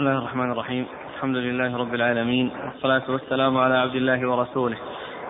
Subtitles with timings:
[0.00, 4.76] بسم الله الرحمن الرحيم الحمد لله رب العالمين والصلاة والسلام على عبد الله ورسوله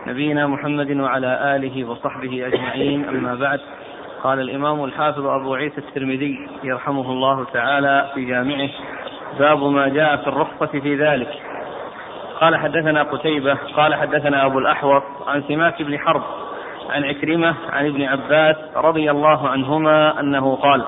[0.07, 3.61] نبينا محمد وعلى آله وصحبه أجمعين أما بعد
[4.23, 8.69] قال الإمام الحافظ أبو عيسى الترمذي يرحمه الله تعالى في جامعه
[9.39, 11.43] باب ما جاء في الرخصة في ذلك
[12.41, 16.23] قال حدثنا قتيبة قال حدثنا أبو الأحوص عن سماك بن حرب
[16.91, 20.85] عن عكرمة عن ابن عباس رضي الله عنهما أنه قال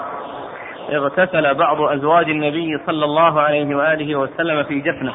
[0.92, 5.12] اغتسل بعض أزواج النبي صلى الله عليه وآله وسلم في جفنة.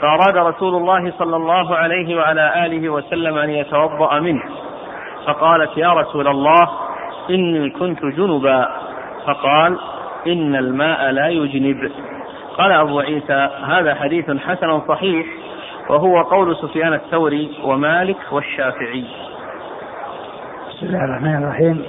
[0.00, 4.42] فأراد رسول الله صلى الله عليه وعلى آله وسلم أن يتوضأ منه.
[5.26, 6.70] فقالت يا رسول الله
[7.30, 8.68] إني كنت جنبا.
[9.26, 9.78] فقال
[10.26, 11.92] إن الماء لا يجنب.
[12.58, 15.26] قال أبو عيسى هذا حديث حسن صحيح
[15.88, 19.04] وهو قول سفيان الثوري ومالك والشافعي.
[20.68, 21.84] بسم الله الرحمن الرحيم.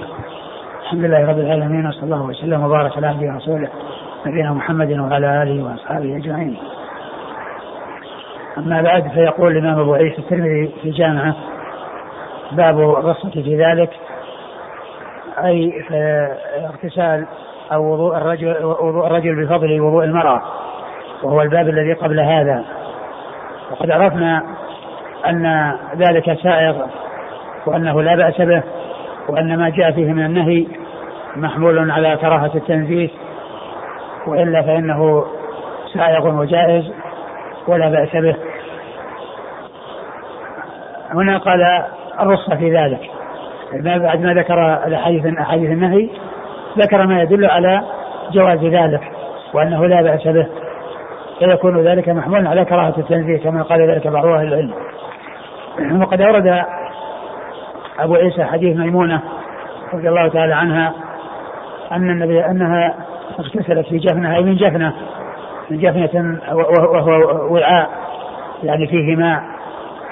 [0.92, 3.68] الحمد لله رب العالمين وصلى الله وسلم وبارك على عبده ورسوله
[4.26, 6.56] نبينا محمد وعلى آله وأصحابه أجمعين.
[8.58, 11.34] أما بعد فيقول الإمام أبو عيسى الترمذي في جامعه
[12.52, 13.90] باب الرخصة في ذلك
[15.44, 16.28] أي في
[16.66, 17.26] اغتسال
[17.72, 20.42] أو وضوء الرجل وضوء الرجل بفضل وضوء المرأة
[21.22, 22.64] وهو الباب الذي قبل هذا
[23.70, 24.42] وقد عرفنا
[25.28, 26.76] أن ذلك سائغ
[27.66, 28.62] وأنه لا بأس به
[29.28, 30.81] وأن ما جاء فيه من النهي
[31.36, 33.08] محمول على كراهة التنزيه
[34.26, 35.24] وإلا فإنه
[35.94, 36.92] سائغ وجائز
[37.68, 38.36] ولا بأس به.
[41.14, 41.84] هنا قال
[42.20, 43.10] الرخصة في ذلك.
[43.72, 46.08] بعد ما ذكر الأحاديث أحاديث النهي
[46.78, 47.82] ذكر ما يدل على
[48.32, 49.12] جواز ذلك
[49.54, 50.46] وأنه لا بأس به.
[51.38, 54.74] فيكون ذلك محمولا على كراهة التنزيه كما قال ذلك بعض أهل العلم.
[56.02, 56.64] وقد أورد
[57.98, 59.20] أبو عيسى حديث ميمونة
[59.94, 60.92] رضي الله تعالى عنها
[61.96, 62.94] أن النبي أنها
[63.40, 64.92] اغتسلت في جفنة أي من جفنة؟
[65.70, 67.90] من جفنة وهو وعاء
[68.62, 69.42] يعني فيه ماء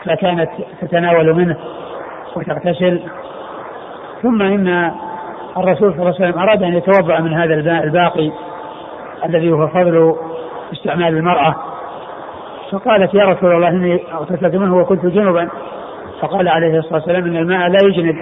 [0.05, 0.51] فكانت
[0.81, 1.57] تتناول منه
[2.37, 3.01] وتغتسل.
[4.23, 4.91] ثم إن
[5.57, 8.31] الرسول صلى الله عليه وسلم أراد أن يتوضأ من هذا الماء الباقي
[9.25, 10.17] الذي هو فضل
[10.73, 11.55] استعمال المرأة.
[12.73, 15.49] فقالت يا رسول الله إني اغتسلت منه وكنت جنبا.
[16.21, 18.17] فقال عليه الصلاة والسلام إن الماء لا يجنب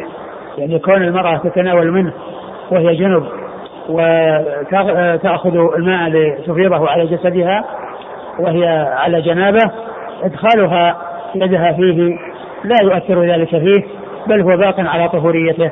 [0.58, 2.12] يعني كون المرأة تتناول منه
[2.70, 3.26] وهي جنب.
[3.88, 7.64] وتأخذ الماء لتفيضه على جسدها
[8.38, 9.70] وهي على جنابة
[10.22, 10.96] إدخالها
[11.34, 12.16] يدها فيه
[12.64, 13.84] لا يؤثر ذلك فيه
[14.26, 15.70] بل هو باق على طهوريته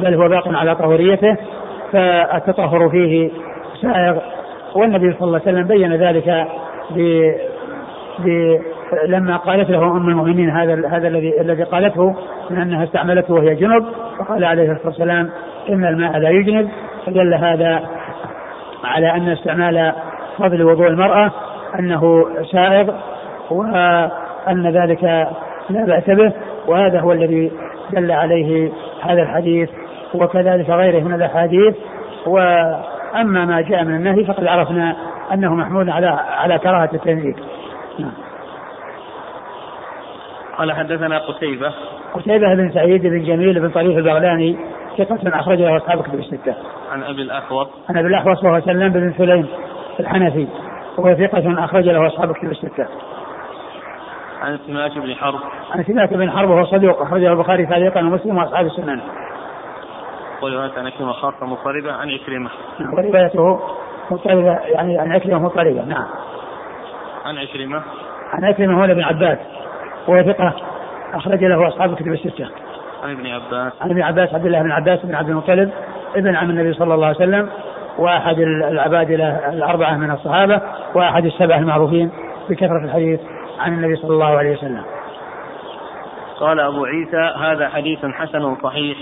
[0.00, 1.36] بل هو باق على طهوريته
[1.92, 3.30] فالتطهر فيه
[3.82, 4.18] سائغ.
[4.74, 6.46] والنبي صلى الله عليه وسلم بين ذلك
[6.90, 7.30] ب
[8.18, 8.58] ب
[9.06, 12.14] لما قالت له أم المؤمنين هذا هذا الذي الذي قالته
[12.50, 13.84] من أنها استعملته وهي جنب
[14.18, 15.30] فقال عليه الصلاة والسلام
[15.68, 16.68] إن الماء لا يجنب
[17.08, 17.82] فدل هذا
[18.84, 19.92] على أن استعمال
[20.38, 21.30] فضل وضوء المرأة
[21.78, 22.94] أنه سائغ
[23.50, 25.02] وأن ذلك
[25.70, 26.32] لا بأس به
[26.66, 27.52] وهذا هو الذي
[27.92, 28.70] دل عليه
[29.02, 29.70] هذا الحديث
[30.14, 31.74] وكذلك غيره من الأحاديث
[32.26, 34.96] وأما ما جاء من النهي فقد عرفنا
[35.32, 37.36] أنه محمول على على كراهة التنزيل.
[37.98, 38.12] نعم.
[40.58, 41.72] قال حدثنا قتيبة
[42.14, 44.56] قتيبة بن سعيد بن جميل بن طريف البغلاني
[44.98, 46.54] ثقة أخرج له أصحاب كتب الستة.
[46.92, 49.48] عن أبي الأحوص عن أبي الأحوص وهو سلام بن سليم
[50.00, 50.46] الحنفي
[50.98, 52.86] وهو ثقة أخرج له أصحاب كتب الستة.
[54.42, 58.66] عن سماك بن حرب عن سماك بن حرب وهو صديق أخرجه البخاري تعليقا ومسلم وأصحاب
[58.66, 59.00] السنن.
[60.42, 62.50] ورواية عن عكرمة خاصة مضطربة عن عكرمة.
[62.80, 63.60] وروايته
[64.10, 66.06] مضطربة يعني عن عكرمة مضطربة نعم.
[67.24, 67.82] عن عكرمة
[68.32, 69.38] عن عكرمة هو ابن عباس
[70.08, 70.54] وهو ثقة
[71.14, 72.48] أخرج له أصحاب كتب الستة.
[73.02, 75.70] عن ابن عباس عن ابن عباس عبد الله بن عباس بن عبد المطلب
[76.16, 77.48] ابن عم النبي صلى الله عليه وسلم
[77.98, 80.60] وأحد العبادله الأربعة من الصحابة
[80.94, 82.10] وأحد السبعه المعروفين
[82.50, 83.20] بكثرة الحديث
[83.58, 84.82] عن النبي صلى الله عليه وسلم.
[86.40, 88.98] قال أبو عيسى هذا حديث حسن صحيح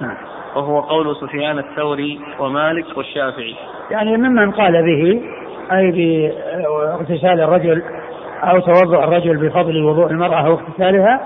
[0.00, 0.16] نعم.
[0.56, 3.56] وهو قول سفيان الثوري ومالك والشافعي
[3.90, 5.22] يعني ممن قال به
[5.72, 7.82] أي باغتسال الرجل
[8.42, 11.20] أو توضؤ الرجل بفضل وضوء المرأة واغتسالها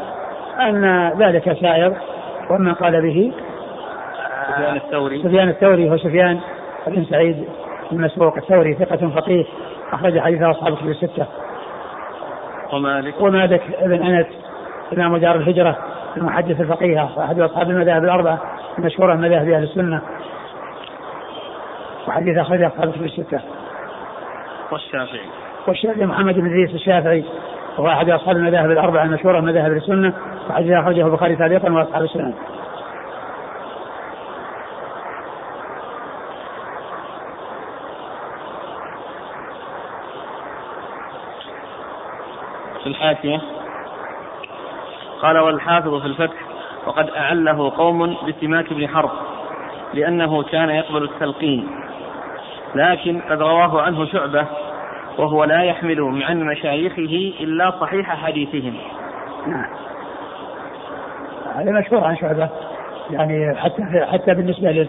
[0.68, 1.96] أن ذلك سائر
[2.50, 3.32] ومن قال به؟
[4.50, 5.22] سفيان الثوري.
[5.22, 6.40] سفيان الثوري هو سفيان
[6.86, 7.44] بن سعيد
[7.90, 9.44] بن مسروق الثوري ثقة فقيه
[9.92, 11.26] أخرج حديثه أصحاب كتب الستة.
[12.72, 13.20] ومالك.
[13.20, 14.26] ومالك بن أنس
[14.92, 15.76] إمام دار الهجرة
[16.16, 18.38] المحدث الفقيه أحد أصحاب المذاهب الأربعة
[18.78, 20.00] المشهورة من مذاهب أهل السنة.
[22.08, 23.40] وحديث أخرجه أصحاب كتب الستة.
[24.72, 25.20] والشافعي.
[25.68, 27.24] والشافعي محمد بن إدريس الشافعي
[27.78, 30.14] وهو أحد أصحاب المذاهب الأربعة المشهورة من مذاهب السنة.
[30.50, 32.34] وحديث اخرجه البخاري تعليقا وأصحاب السنن.
[42.82, 43.40] في الحاشية
[45.22, 46.36] قال والحافظ في الفتح
[46.86, 49.10] وقد أعله قوم بسماك بن حرب
[49.94, 51.70] لأنه كان يقبل التلقين.
[52.74, 54.46] لكن قد رواه عنه شعبة
[55.18, 58.74] وهو لا يحمل عن مشايخه إلا صحيح حديثهم.
[59.46, 59.89] نعم.
[61.60, 62.48] هذا مشهور عن شعبة
[63.10, 64.88] يعني حتى حتى بالنسبة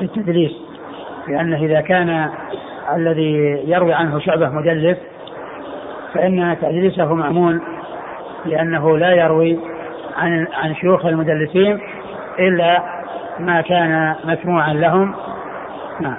[0.00, 0.52] للتدليس
[1.28, 2.30] لأنه إذا كان
[2.94, 4.98] الذي يروي عنه شعبة مدلس
[6.14, 7.60] فإن تدليسه مأمون
[8.46, 9.58] لأنه لا يروي
[10.16, 11.80] عن عن شيوخ المدلسين
[12.38, 12.82] إلا
[13.38, 15.14] ما كان مسموعا لهم.
[16.00, 16.16] نعم.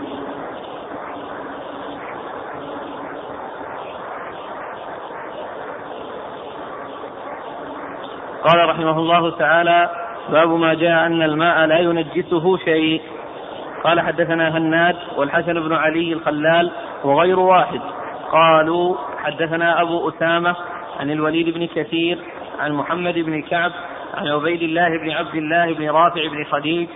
[8.44, 9.90] قال رحمه الله تعالى
[10.28, 13.02] باب ما جاء أن الماء لا ينجسه شيء.
[13.84, 16.70] قال حدثنا هناد والحسن بن علي الخلال
[17.04, 17.80] وغير واحد.
[18.32, 20.56] قالوا حدثنا أبو أسامة
[21.00, 22.18] عن الوليد بن كثير
[22.60, 23.72] عن محمد بن كعب
[24.14, 26.88] عن عبيد الله بن عبد الله بن رافع بن خديج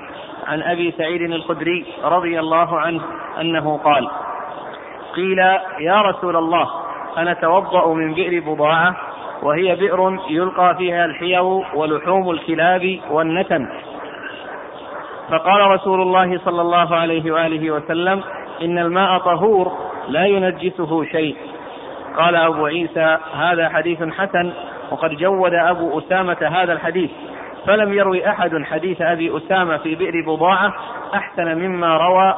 [0.46, 3.02] عن أبي سعيد الخدري رضي الله عنه
[3.40, 4.08] أنه قال
[5.16, 5.38] قيل
[5.80, 6.70] يا رسول الله
[7.18, 8.96] أنا توضأ من بئر بضاعة
[9.44, 13.68] وهي بئر يلقى فيها الحيو ولحوم الكلاب والنتن.
[15.30, 18.22] فقال رسول الله صلى الله عليه وآله وسلم
[18.62, 19.72] إن الماء طهور
[20.08, 21.36] لا ينجسه شيء.
[22.16, 24.52] قال أبو عيسى هذا حديث حسن
[24.90, 27.10] وقد جود أبو أسامة هذا الحديث.
[27.66, 30.74] فلم يروي أحد حديث أبي أسامة في بئر بضاعة
[31.14, 32.34] أحسن مما روى.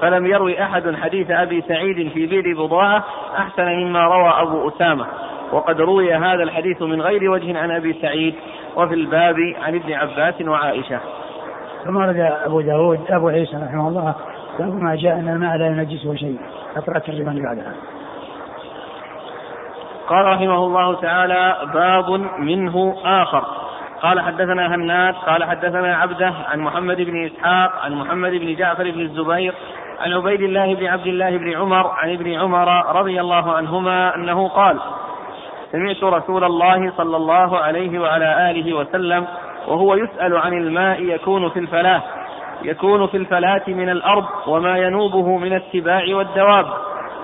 [0.00, 3.04] فلم يروي أحد حديث أبي سعيد في بئر بضاعة
[3.38, 5.06] أحسن مما روى أبو أسامة.
[5.52, 8.34] وقد روي هذا الحديث من غير وجه عن أبي سعيد
[8.76, 11.00] وفي الباب عن ابن عباس وعائشة.
[11.84, 14.14] ثم ورد أبو داود أبو عيسى رحمه الله
[14.58, 16.38] باب ما جاء إن الماء لا ينجسه شيء.
[16.76, 17.72] أقرأ الترجمة اللي بعدها.
[20.08, 23.44] قال رحمه الله تعالى باب منه آخر
[24.02, 29.00] قال حدثنا هناد قال حدثنا عبده عن محمد بن إسحاق عن محمد بن جعفر بن
[29.00, 29.54] الزبير
[30.00, 34.48] عن عبيد الله بن عبد الله بن عمر عن ابن عمر رضي الله عنهما أنه
[34.48, 34.78] قال
[35.72, 39.26] سمعت رسول الله صلى الله عليه وعلى آله وسلم
[39.68, 42.02] وهو يسأل عن الماء يكون في الفلاة
[42.62, 46.66] يكون في الفلاة من الأرض وما ينوبه من السباع والدواب.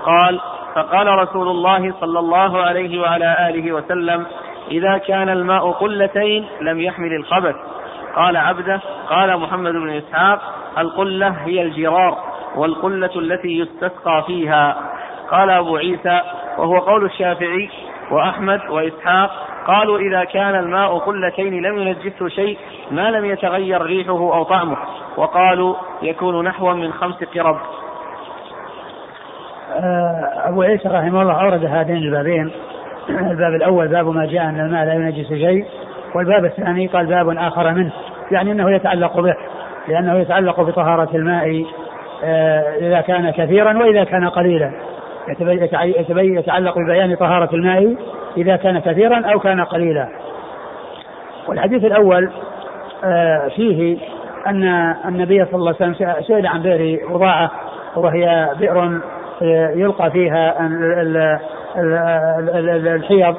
[0.04, 0.40] قال
[0.74, 4.26] فقال رسول الله صلى الله عليه وعلى آله وسلم
[4.70, 7.54] إذا كان الماء قلتين لم يحمل الخبث.
[8.16, 8.80] قال عبده
[9.10, 10.40] قال محمد بن إسحاق
[10.78, 12.18] القلة هي الجرار
[12.56, 14.76] والقلة التي يستسقى فيها.
[15.30, 16.20] قال أبو عيسى
[16.58, 17.70] وهو قول الشافعي
[18.12, 19.30] وأحمد وإسحاق
[19.66, 22.58] قالوا إذا كان الماء قلتين لم ينجسه شيء
[22.90, 24.76] ما لم يتغير ريحه أو طعمه.
[25.16, 27.56] وقالوا يكون نحو من خمس قرب.
[29.72, 32.50] آه، أبو عيسى رحمه الله أورد هذين البابين.
[33.30, 35.66] الباب الأول باب ما جاء أن الماء لا ينجس شيء.
[36.14, 37.92] والباب الثاني قال باب آخر منه.
[38.30, 39.34] يعني أنه يتعلق به
[39.88, 41.64] لأنه يتعلق بطهارة الماء
[42.24, 44.91] آه، إذا كان كثيرا وإذا كان قليلا.
[46.38, 47.96] يتعلق ببيان طهارة الماء
[48.36, 50.08] إذا كان كثيرا أو كان قليلا.
[51.48, 52.30] والحديث الأول
[53.04, 53.98] آه، فيه
[54.46, 54.64] أن
[55.08, 57.50] النبي صلى الله عليه وسلم سئل عن بئر وضاعة
[57.96, 59.00] وهي بئر
[59.42, 60.68] آه، يلقى فيها
[62.96, 63.36] الحيض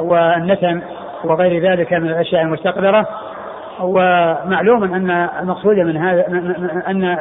[0.00, 0.82] والنتن
[1.24, 3.06] وغير ذلك من الأشياء المستقذرة.
[3.80, 6.26] ومعلوم أن المقصود من هذا
[6.88, 7.18] أن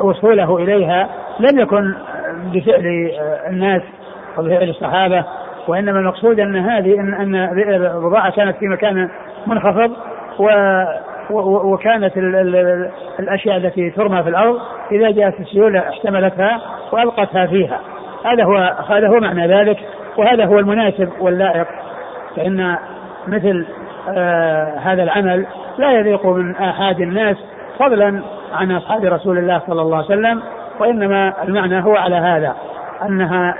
[0.00, 1.08] وصوله إليها
[1.40, 1.94] لم يكن
[2.52, 3.10] بفعل
[3.48, 3.82] الناس
[4.38, 5.24] وبفعل الصحابة
[5.68, 9.08] وإنما المقصود أن هذه أن أن البضاعة كانت في مكان
[9.46, 9.92] منخفض
[10.38, 10.48] و
[11.72, 14.56] وكانت ال ال الأشياء التي ترمى في الأرض
[14.92, 16.60] إذا جاءت السيوله احتملتها
[16.92, 17.80] وألقتها فيها.
[18.24, 18.56] هذا هو
[18.88, 19.78] هذا هو معنى ذلك
[20.16, 21.66] وهذا هو المناسب واللائق
[22.36, 22.76] فإن
[23.26, 23.66] مثل
[24.16, 25.46] آه هذا العمل
[25.78, 27.36] لا يليق من احاد الناس
[27.78, 30.42] فضلا عن أصحاب رسول الله صلى الله عليه وسلم
[30.80, 32.56] وإنما المعنى هو على هذا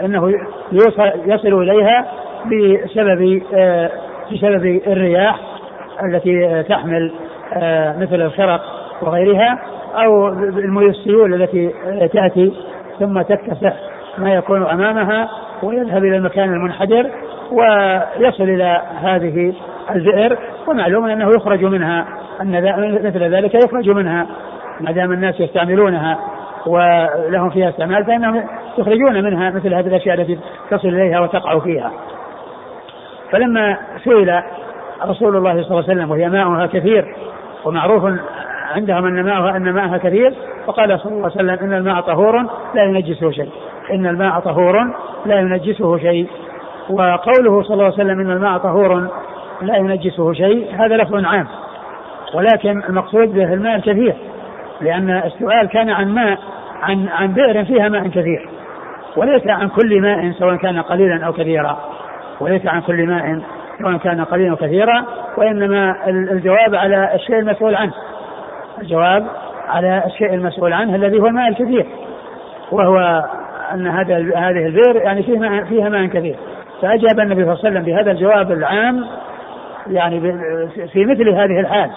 [0.04, 0.28] إنه
[0.72, 2.06] يوصل يصل إليها
[2.46, 3.90] بسبب آه
[4.32, 5.40] بسبب الرياح
[6.04, 7.12] التي تحمل
[7.52, 8.60] آه مثل الخرق
[9.02, 9.58] وغيرها
[9.96, 10.28] أو
[10.88, 11.70] السيول التي
[12.12, 12.52] تأتي
[12.98, 13.72] ثم تكتسح
[14.18, 15.28] ما يكون أمامها
[15.62, 17.10] ويذهب إلى المكان المنحدر
[17.52, 19.54] ويصل إلى هذه
[19.94, 22.06] البئر ومعلوم أنه يخرج منها
[22.42, 22.62] أن
[23.04, 24.26] مثل ذلك يخرج منها
[24.80, 26.18] ما دام الناس يستعملونها
[26.66, 28.44] ولهم فيها استعمال فإنهم
[28.78, 30.38] يخرجون منها مثل هذه الأشياء التي
[30.70, 31.92] تصل إليها وتقع فيها.
[33.32, 34.42] فلما سئل
[35.04, 37.14] رسول الله صلى الله عليه وسلم وهي ماؤها كثير
[37.64, 38.04] ومعروف
[38.74, 40.34] عندهم أن ماءها أن ماءها كثير
[40.66, 42.42] فقال صلى الله عليه وسلم إن الماء طهور
[42.74, 43.50] لا ينجسه شيء
[43.92, 44.94] إن الماء طهور
[45.26, 46.28] لا ينجسه شيء
[46.90, 49.08] وقوله صلى الله عليه وسلم إن الماء طهور
[49.62, 51.46] لا ينجسه شيء هذا لفظ عام.
[52.34, 54.14] ولكن المقصود به الماء الكثير
[54.80, 56.38] لأن السؤال كان عن ماء
[56.82, 58.48] عن عن بئر فيها ماء كثير.
[59.16, 61.78] وليس عن كل ماء سواء كان قليلا أو كثيرا.
[62.40, 63.40] وليس عن كل ماء
[63.82, 65.04] سواء كان قليلا أو كثيرا.
[65.36, 67.92] وإنما الجواب على الشيء المسؤول عنه.
[68.82, 69.26] الجواب
[69.68, 71.86] على الشيء المسؤول عنه الذي هو الماء الكثير.
[72.72, 73.24] وهو
[73.74, 76.36] أن هذا هذه البئر يعني فيه ماء فيها ماء كثير.
[76.82, 79.06] فأجاب النبي صلى الله عليه وسلم بهذا الجواب العام
[79.90, 80.20] يعني
[80.92, 81.90] في مثل هذه الحال.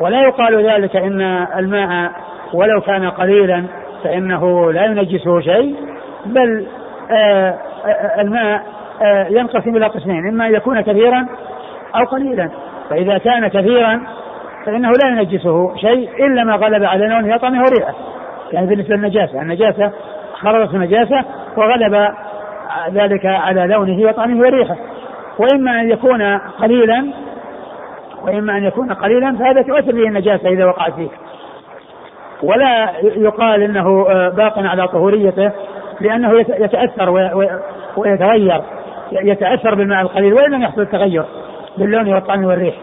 [0.00, 1.20] ولا يقال ذلك إن
[1.58, 2.12] الماء
[2.54, 3.64] ولو كان قليلا
[4.04, 5.76] فإنه لا ينجسه شيء
[6.26, 6.66] بل
[7.10, 7.54] آه،
[7.86, 8.62] آه، الماء
[9.02, 11.26] آه، ينقسم إلى قسمين إما أن يكون كثيرا
[11.94, 12.50] أو قليلا.
[12.90, 14.02] فإذا كان كثيرا
[14.66, 17.94] فإنه لا ينجسه شيء إلا ما غلب على لونه وطعمه وريحة.
[18.52, 19.92] يعني بالنسبة للنجاسة النجاسة
[20.34, 21.24] خرجت النجاسة
[21.56, 22.08] وغلب
[22.92, 24.76] ذلك على لونه وطعمه وريحة.
[25.42, 27.12] وإما أن يكون قليلا
[28.22, 31.08] وإما أن يكون قليلا فهذا تؤثر به النجاسة إذا وقعت فيه
[32.42, 35.52] ولا يقال إنه آه، باق على طهوريته
[36.00, 37.10] لأنه يتأثر
[37.96, 38.62] ويتغير
[39.12, 41.24] يتأثر بالماء القليل وإن لم يحصل التغير
[41.78, 42.74] باللون والطعم والريح.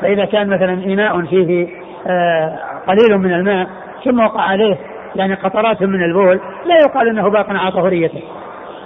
[0.00, 1.68] فإذا كان مثلا إناء فيه
[2.06, 3.66] آه، قليل من الماء
[4.04, 4.76] ثم وقع عليه
[5.16, 8.22] يعني قطرات من البول لا يقال إنه باق على طهوريته.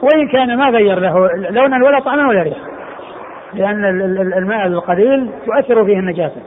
[0.02, 2.69] وإن كان ما غير له لونا ولا طعما ولا ريحه
[3.54, 3.84] لأن
[4.38, 6.40] الماء القليل تؤثر فيه النجاسة.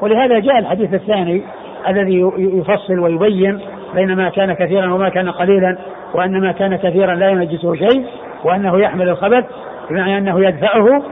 [0.00, 1.42] ولهذا جاء الحديث الثاني
[1.88, 3.60] الذي يفصل ويبين
[3.94, 5.76] بين ما كان كثيرا وما كان قليلا
[6.14, 8.06] وأن ما كان كثيرا لا ينجسه شيء
[8.44, 9.44] وأنه يحمل الخبث
[9.90, 11.02] بمعنى أنه يدفعه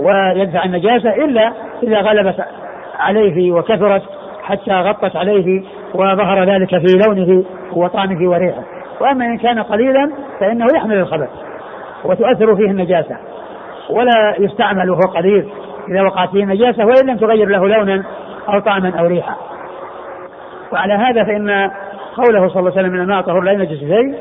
[0.00, 1.52] ويدفع النجاسة إلا
[1.82, 2.44] إذا غلبت
[2.98, 4.02] عليه وكثرت
[4.42, 5.62] حتى غطت عليه
[5.94, 8.62] وظهر ذلك في لونه وطعمه وريحه.
[9.00, 11.28] وأما إن كان قليلا فإنه يحمل الخبث
[12.04, 13.16] وتؤثر فيه النجاسة.
[13.90, 15.48] ولا يستعمل وهو قليل
[15.88, 18.04] إذا وقعت فيه نجاسة وإن لم تغير له لونا
[18.48, 19.36] أو طعما أو ريحا.
[20.72, 21.70] وعلى هذا فإن
[22.16, 24.14] قوله صلى الله عليه وسلم من الماء طهور لا ينجس شيء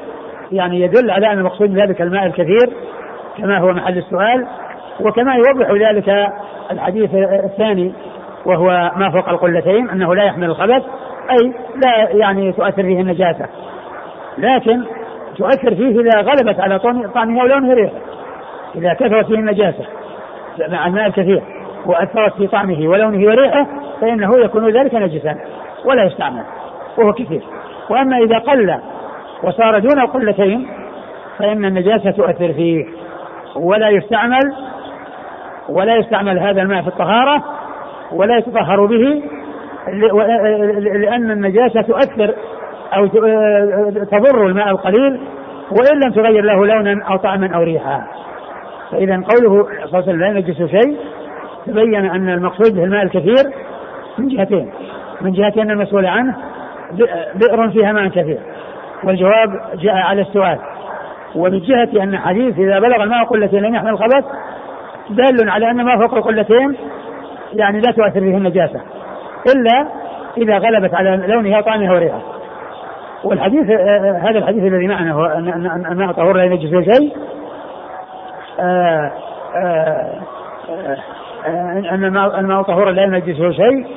[0.52, 2.70] يعني يدل على أن المقصود ذلك الماء الكثير
[3.38, 4.48] كما هو محل السؤال
[5.00, 6.32] وكما يوضح ذلك
[6.72, 7.10] الحديث
[7.46, 7.94] الثاني
[8.46, 10.84] وهو ما فوق القلتين أنه لا يحمل الخبث
[11.32, 13.46] أي لا يعني تؤثر فيه النجاسة.
[14.38, 14.84] لكن
[15.38, 16.80] تؤثر فيه إذا غلبت على
[17.14, 17.94] طعمه ولونه ريحه.
[18.76, 19.86] إذا كثرت فيه النجاسة
[20.70, 21.44] مع الماء الكثير
[21.86, 23.68] وأثرت في طعمه ولونه وريحه
[24.02, 25.38] فإنه يكون ذلك نجسا
[25.86, 26.44] ولا يستعمل
[26.98, 27.42] وهو كثير.
[27.90, 28.80] وأما إذا قل
[29.44, 30.68] وصار دون القلتين
[31.40, 32.86] فإن النجاسة تؤثر فيه
[33.56, 34.54] ولا يستعمل
[35.70, 37.44] ولا يستعمل هذا الماء في الطهارة
[38.12, 39.24] ولا يتطهر به
[40.84, 42.36] لأن النجاسة تؤثر
[42.94, 43.08] أو
[44.12, 45.20] تضر الماء القليل
[45.72, 48.04] وإن لم تغير له لونا أو طعما أو ريحا.
[48.92, 50.98] فإذا قوله صلى الله عليه وسلم لا ينجس شيء
[51.68, 53.52] تبين أن المقصود به الماء الكثير
[54.18, 54.72] من جهتين.
[55.22, 56.36] من جهة أن المسؤول عنه
[57.36, 58.40] بئر فيها ماء كثير.
[59.04, 60.60] والجواب جاء على السؤال.
[61.36, 64.26] ومن جهة أن حديث إذا بلغ الماء قلتين لم يحمل الخبث
[65.10, 66.76] دال على أن ما فوق القلتين
[67.54, 68.82] يعني لا تؤثر به النجاسة.
[69.56, 69.88] إلا
[70.38, 72.22] إذا غلبت على لونها وطعمها وريحها.
[73.24, 73.70] والحديث
[74.22, 76.78] هذا الحديث الذي معنا هو أن الماء طهور لا ينجس شيء.
[76.78, 77.37] آه، آه، آه،
[81.92, 82.04] أن
[82.38, 83.88] الماء طهورا لا ينجسه شيء.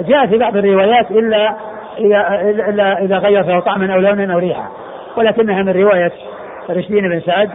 [0.00, 1.54] جاء في بعض الروايات إلا
[2.68, 4.68] إلا إذا غير طعما أو لونا أو ريحا
[5.16, 6.12] ولكنها من رواية
[6.70, 7.50] رشدين بن سعد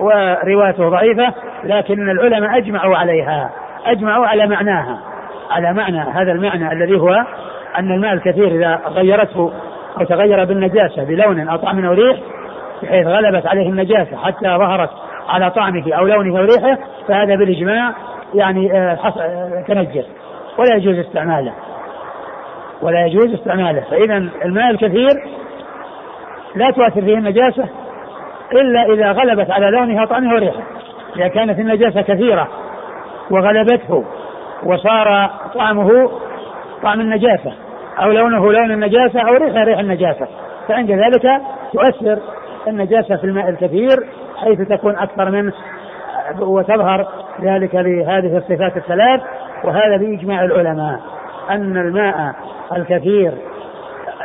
[0.00, 1.32] وروايته ضعيفة
[1.64, 3.50] لكن العلماء أجمعوا عليها.
[3.86, 4.98] أجمعوا على معناها.
[5.50, 7.24] على معنى هذا المعنى الذي هو
[7.78, 9.52] أن الماء الكثير إذا غيرته
[9.98, 12.16] أو تغير بالنجاسة بلون أو طعم أو ريح
[12.82, 14.90] بحيث غلبت عليه النجاسة حتى ظهرت
[15.28, 16.78] على طعمه أو لونه أو ريحه
[17.08, 17.92] فهذا بالإجماع
[18.34, 18.68] يعني
[19.68, 21.52] تنجس آه، آه، ولا يجوز استعماله.
[22.82, 23.80] ولا يجوز استعماله.
[23.80, 25.10] فاذا الماء الكثير
[26.54, 27.68] لا تؤثر فيه النجاسة
[28.52, 30.62] إلا إذا غلبت على لونها وطعمه وريحه.
[31.16, 32.48] إذا كانت النجاسة كثيرة
[33.30, 34.04] وغلبته
[34.64, 36.10] وصار طعمه
[36.82, 37.52] طعم النجاسة
[38.02, 40.26] أو لونه لون النجاسة أو ريحه ريح النجاسة.
[40.68, 41.42] فعند ذلك
[41.72, 42.18] تؤثر
[42.68, 43.96] النجاسة في الماء الكثير
[44.36, 45.52] حيث تكون أكثر منه
[46.40, 47.06] وتظهر
[47.42, 49.20] ذلك بهذه الصفات الثلاث
[49.64, 51.00] وهذا بإجماع العلماء.
[51.50, 52.34] أن الماء
[52.76, 53.32] الكثير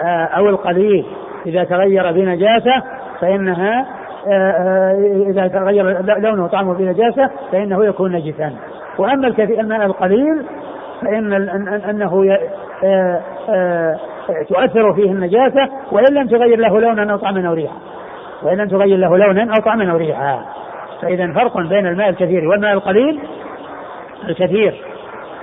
[0.03, 1.05] آه، أو القليل
[1.45, 2.83] إذا تغير بنجاسة
[3.21, 3.85] فإنها
[4.27, 8.53] آه، آه، إذا تغير لونه وطعمه بنجاسة فإنه يكون نجسا.
[8.97, 10.45] وأما الكثير الماء القليل
[11.01, 11.33] فإن
[11.89, 12.37] أنه
[14.49, 17.75] تؤثر فيه النجاسة وإن لم تغير له لونا أو طعما أو ريحا.
[18.43, 20.45] وإن لم تغير له لونا أو طعما أو ريحا.
[21.01, 23.19] فإذا فرق بين الماء الكثير والماء القليل
[24.29, 24.81] الكثير.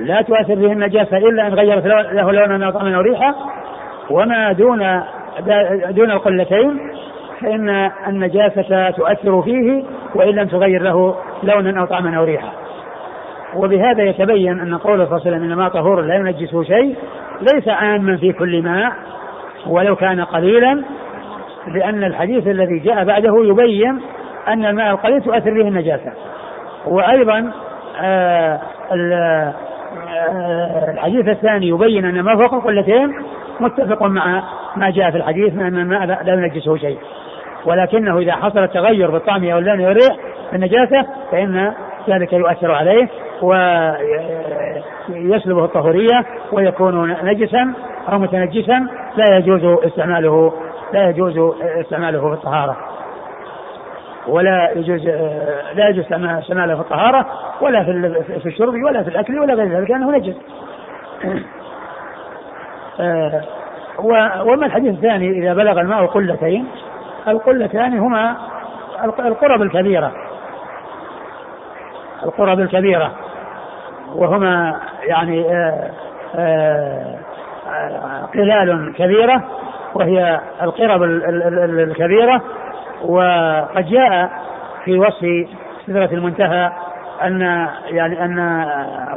[0.01, 3.35] لا تؤثر به النجاسة إلا أن غيرت له لونا أو طعما أو ريحا.
[4.11, 5.03] وما دون
[5.91, 6.79] دون القلتين
[7.41, 12.53] فإن النجاسة تؤثر فيه وإن لم تغير له لونا أو طعما أو ريحا.
[13.57, 16.97] وبهذا يتبين أن قول صلى الله عليه وسلم إن الماء طهور لا ينجسه شيء
[17.53, 18.93] ليس عاما في كل ماء
[19.67, 20.83] ولو كان قليلا
[21.75, 24.01] لأن الحديث الذي جاء بعده يبين
[24.49, 26.13] أن الماء القليل تؤثر به النجاسة.
[26.87, 27.53] وأيضا
[28.01, 28.61] آه
[28.93, 29.55] آه
[30.93, 33.15] الحديث الثاني يبين أن ما فوق القلتين
[33.61, 34.43] متفق مع
[34.77, 36.99] ما جاء في الحديث من أن الماء لا ينجسه شيء.
[37.67, 40.17] ولكنه إذا حصل التغير بالطعم أو اللون والريح
[40.55, 41.73] النجاسة فإن
[42.09, 43.09] ذلك يؤثر عليه
[45.09, 47.73] ويسلبه الطهورية ويكون نجسا
[48.13, 50.53] أو متنجسا لا يجوز استعماله
[50.93, 52.77] لا يجوز استعماله في الطهارة.
[54.29, 55.07] ولا يجوز
[55.75, 56.05] لا يجوز
[56.39, 57.27] استعماله في الطهارة
[57.61, 57.85] ولا
[58.43, 60.37] في الشرب ولا في الأكل ولا غير ذلك لأنه نجس.
[64.43, 66.69] وما الحديث الثاني إذا بلغ الماء قلتين
[67.29, 68.37] القلتان هما
[69.05, 70.13] القرب الكبيرة.
[72.25, 73.13] القرب الكبيرة.
[74.15, 75.91] وهما يعني آه،
[76.35, 77.19] آه،
[78.35, 79.43] قلال كبيرة
[79.95, 82.43] وهي القرب الكبيرة
[83.05, 84.31] وقد جاء
[84.85, 85.49] في وصف
[85.87, 86.71] سدرة المنتهى
[87.25, 88.67] أن يعني أن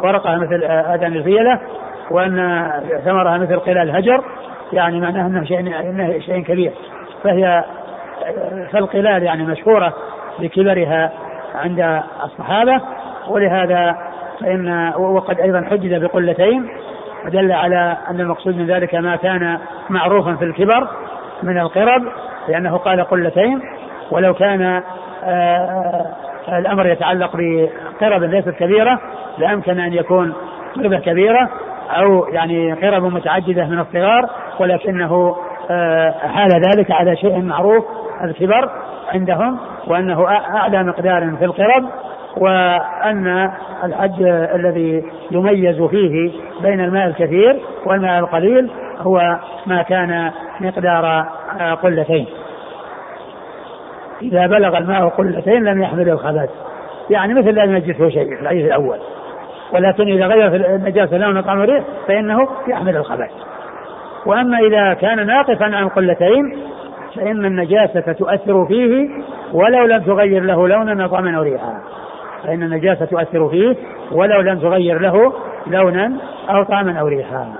[0.03, 1.59] ورقها مثل آذان الفيلة
[2.11, 2.67] وأن
[3.05, 4.23] ثمرها مثل قلال الهجر
[4.73, 6.71] يعني معناه أنه شيء أنه شيء كبير.
[7.23, 7.63] فهي
[8.71, 9.93] فالقلال يعني مشهورة
[10.39, 11.11] بكبرها
[11.55, 12.81] عند الصحابة
[13.27, 13.95] ولهذا
[14.41, 16.69] فإن وقد أيضا حدد بقلتين
[17.25, 19.57] ودل على أن المقصود من ذلك ما كان
[19.89, 20.87] معروفا في الكبر
[21.43, 22.01] من القرب
[22.47, 23.61] لأنه قال قلتين
[24.11, 24.83] ولو كان آه،
[26.47, 28.99] آه، الأمر يتعلق بقرب ليست كبيرة
[29.37, 30.33] لأمكن أن يكون
[30.75, 31.49] قربة كبيرة
[31.89, 34.29] أو يعني قرب متعددة من الصغار
[34.59, 35.35] ولكنه
[35.69, 37.85] آه، حال ذلك على شيء معروف
[38.23, 38.69] الكبر
[39.13, 41.85] عندهم وأنه أعلى مقدار في القرب
[42.37, 43.51] وأن
[43.83, 44.21] الحج
[44.55, 51.25] الذي يميز فيه بين الماء الكثير والماء القليل هو ما كان مقدار
[51.83, 52.25] قلتين.
[54.21, 56.49] إذا بلغ الماء قلتين لم يحمل الخبث
[57.09, 58.97] يعني مثل لا ينجسه شيء في الحديث الأول.
[59.73, 63.31] ولكن إذا غير النجاسة لون طعم ريح فإنه يحمل الخبث
[64.25, 66.57] وأما إذا كان ناقصا عن قلتين
[67.15, 69.09] فإن النجاسة تؤثر فيه
[69.53, 71.81] ولو لم تغير له لونا طعما أو ريحا
[72.43, 73.75] فإن النجاسة تؤثر فيه
[74.11, 75.33] ولو لم تغير له
[75.67, 76.17] لونا
[76.49, 77.55] أو طعما أو ريحا.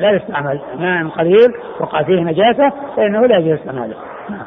[0.00, 0.60] لا يستعمل.
[0.78, 3.94] ماء قليل وقع فيه نجاسة فإنه لا يجوز استعماله.
[4.30, 4.46] نعم.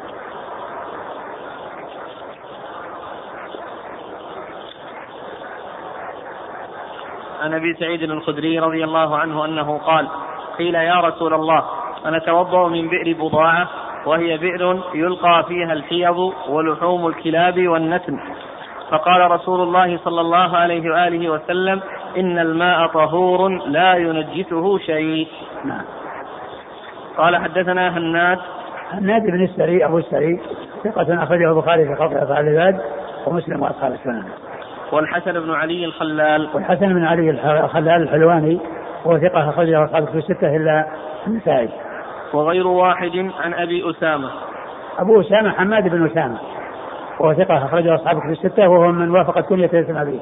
[7.42, 10.08] عن أبي سعيد الخدري رضي الله عنه أنه قال
[10.58, 11.64] قيل يا رسول الله
[12.06, 13.68] أنا اتوضا من بئر بضاعة
[14.06, 18.20] وهي بئر يلقى فيها الحيض ولحوم الكلاب والنتن.
[18.92, 21.80] فقال رسول الله صلى الله عليه وآله وسلم
[22.16, 25.28] إن الماء طهور لا ينجسه شيء
[25.64, 25.84] نعم
[27.16, 28.38] قال حدثنا هناد
[28.92, 30.40] هناد بن السري أبو السري
[30.84, 32.80] ثقة أخرجه البخاري في خلق أفعال العباد
[33.26, 34.24] ومسلم وأصحاب السنن.
[34.92, 38.58] والحسن بن علي الخلال والحسن بن علي الخلال الحلواني
[39.04, 40.86] وهو ثقة أخرجه أصحاب الكتب الستة إلا
[41.26, 41.68] النسائي.
[42.34, 44.30] وغير واحد عن أبي أسامة.
[44.98, 46.38] أبو أسامة حماد بن أسامة
[47.22, 50.20] وهو ثقة أخرجه أصحاب الكتب الستة وهو من وافقت كنية اسم أبيه.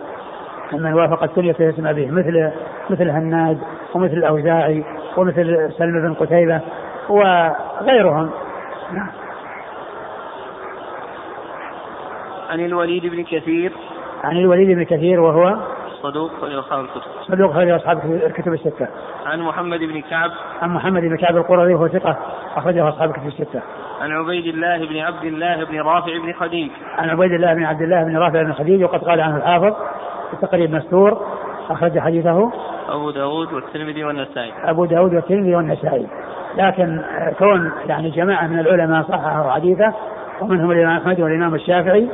[0.73, 2.51] من وافقت كنية اسم أبيه مثل
[2.91, 3.59] مثل هناد
[3.95, 4.85] ومثل الأوزاعي
[5.17, 6.61] ومثل سلم بن قتيبة
[7.09, 8.31] وغيرهم.
[8.93, 9.11] نعم.
[12.51, 13.73] عن الوليد بن كثير
[14.25, 15.57] عن الوليد بن كثير وهو
[16.03, 18.89] صدوق أصحاب الكتب صدوق خرج أصحاب الكتب الستة
[19.27, 20.31] عن محمد بن كعب
[20.63, 22.17] عن محمد بن كعب القرظي وهو ثقة
[22.57, 23.63] أخرجه أصحاب الكتب الستة
[24.01, 26.71] عن عبيد الله بن عبد الله بن رافع بن خديج.
[26.99, 29.75] عن عبيد الله بن عبد الله بن رافع بن خديج وقد قال عنه الحافظ
[30.43, 31.27] تقريب مستور
[31.71, 32.53] أخرج حديثه.
[32.89, 34.53] أبو داود والترمذي والنسائي.
[34.65, 36.07] أبو داود والترمذي والنسائي.
[36.57, 37.03] لكن
[37.39, 39.95] كون يعني جماعة من العلماء صححوا حديثه
[40.41, 42.09] ومنهم الإمام أحمد والإمام الشافعي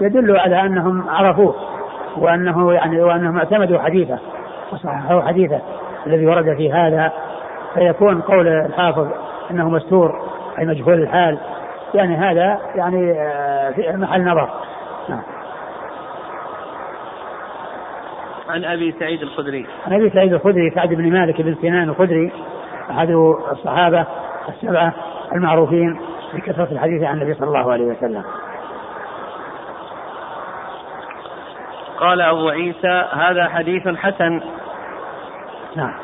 [0.00, 1.54] يدل على أنهم عرفوه
[2.16, 4.18] وأنه يعني وأنهم اعتمدوا حديثه
[4.72, 5.60] وصححوا حديثه
[6.06, 7.12] الذي ورد في هذا.
[7.74, 9.08] فيكون قول الحافظ
[9.50, 11.38] إنه مستور أي مجهول الحال.
[11.94, 14.50] يعني هذا يعني آه، في محل نظر.
[15.08, 15.22] نعم.
[18.48, 19.66] عن أبي سعيد الخدري.
[19.86, 22.32] عن أبي سعيد الخدري سعد بن مالك بن سنان الخدري
[22.90, 23.10] أحد
[23.52, 24.06] الصحابة
[24.48, 24.94] السبعة
[25.32, 26.00] المعروفين
[26.34, 28.24] بكثره الحديث عن النبي صلى الله عليه وسلم.
[32.00, 34.40] قال أبو عيسى هذا حديث حسن.
[35.76, 36.03] نعم.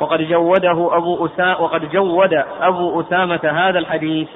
[0.00, 4.28] وقد جوده أبو اسامه وقد جود أبو أسامة هذا الحديث.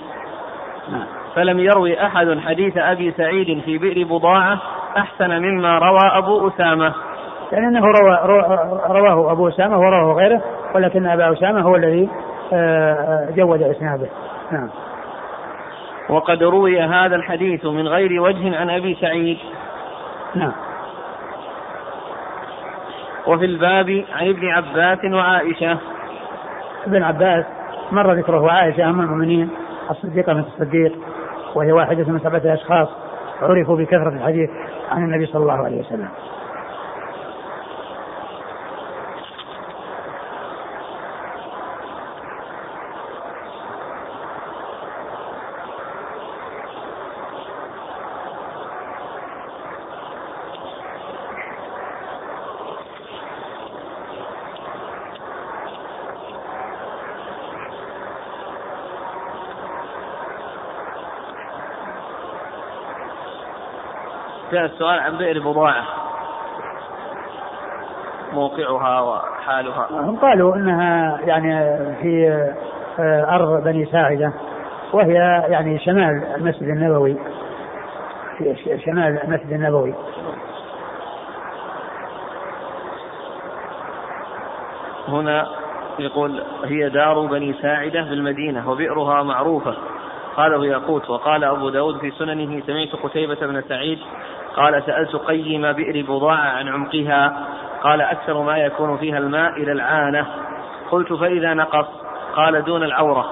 [1.34, 4.60] فلم يروي أحد حديث أبي سعيد في بئر بضاعة
[4.96, 6.94] أحسن مما روى أبو أسامة.
[7.52, 8.18] يعني أنه روى
[8.86, 10.42] رواه أبو أسامة ورواه غيره
[10.74, 12.08] ولكن أبا أسامة هو الذي
[12.52, 14.08] آه، آه، جود إسناده.
[14.52, 14.70] نعم.
[16.08, 19.38] وقد روي هذا الحديث من غير وجه عن أبي سعيد.
[20.34, 20.52] نعم.
[23.26, 25.78] وفي الباب عن ابن عباس وعائشة.
[26.86, 27.44] ابن عباس
[27.92, 29.48] مر ذكره عائشة ام المؤمنين
[29.90, 30.98] الصديقة بنت الصديق
[31.54, 32.88] وهي واحدة من سبعة أشخاص
[33.42, 34.50] عرفوا بكثرة الحديث
[34.90, 36.08] عن النبي صلى الله عليه وسلم.
[64.64, 65.84] السؤال عن بئر بضاعة
[68.32, 69.88] موقعها وحالها.
[69.90, 72.28] هم قالوا إنها يعني في
[72.98, 74.32] آه، أرض بني ساعدة
[74.92, 77.16] وهي يعني شمال المسجد النبوي.
[78.38, 79.94] في شمال المسجد النبوي.
[85.08, 85.46] هنا
[85.98, 89.74] يقول هي دار بني ساعدة بالمدينة وبئرها معروفة.
[90.36, 93.98] قاله ياقوت وقال أبو داود في سننه سمعت قتيبة بن سعيد
[94.56, 97.46] قال سألت قيم بئر بضاعة عن عمقها.
[97.82, 100.26] قال أكثر ما يكون فيها الماء إلى العانة.
[100.90, 101.86] قلت فإذا نقص.
[102.36, 103.24] قال دون العورة.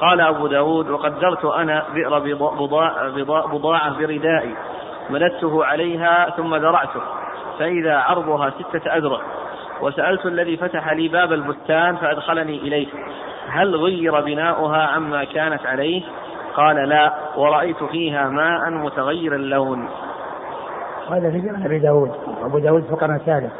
[0.00, 2.18] قال أبو داود وقدرت أنا بئر
[2.58, 3.08] بضاعة,
[3.46, 4.54] بضاعة بردائي.
[5.10, 7.00] مددته عليها ثم ذرعته
[7.58, 9.20] فإذا عرضها ستة أذرع.
[9.80, 12.86] وسألت الذي فتح لي باب البستان فأدخلني إليه.
[13.48, 16.02] هل غير بناؤها عما كانت عليه؟
[16.54, 17.12] قال لا.
[17.36, 19.88] ورأيت فيها ماء متغير اللون.
[21.10, 22.12] وهذا في زمن أبي داود.
[22.42, 23.52] أبو داود في القرن الثالث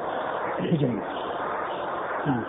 [0.58, 1.00] الهجري
[2.26, 2.42] نعم.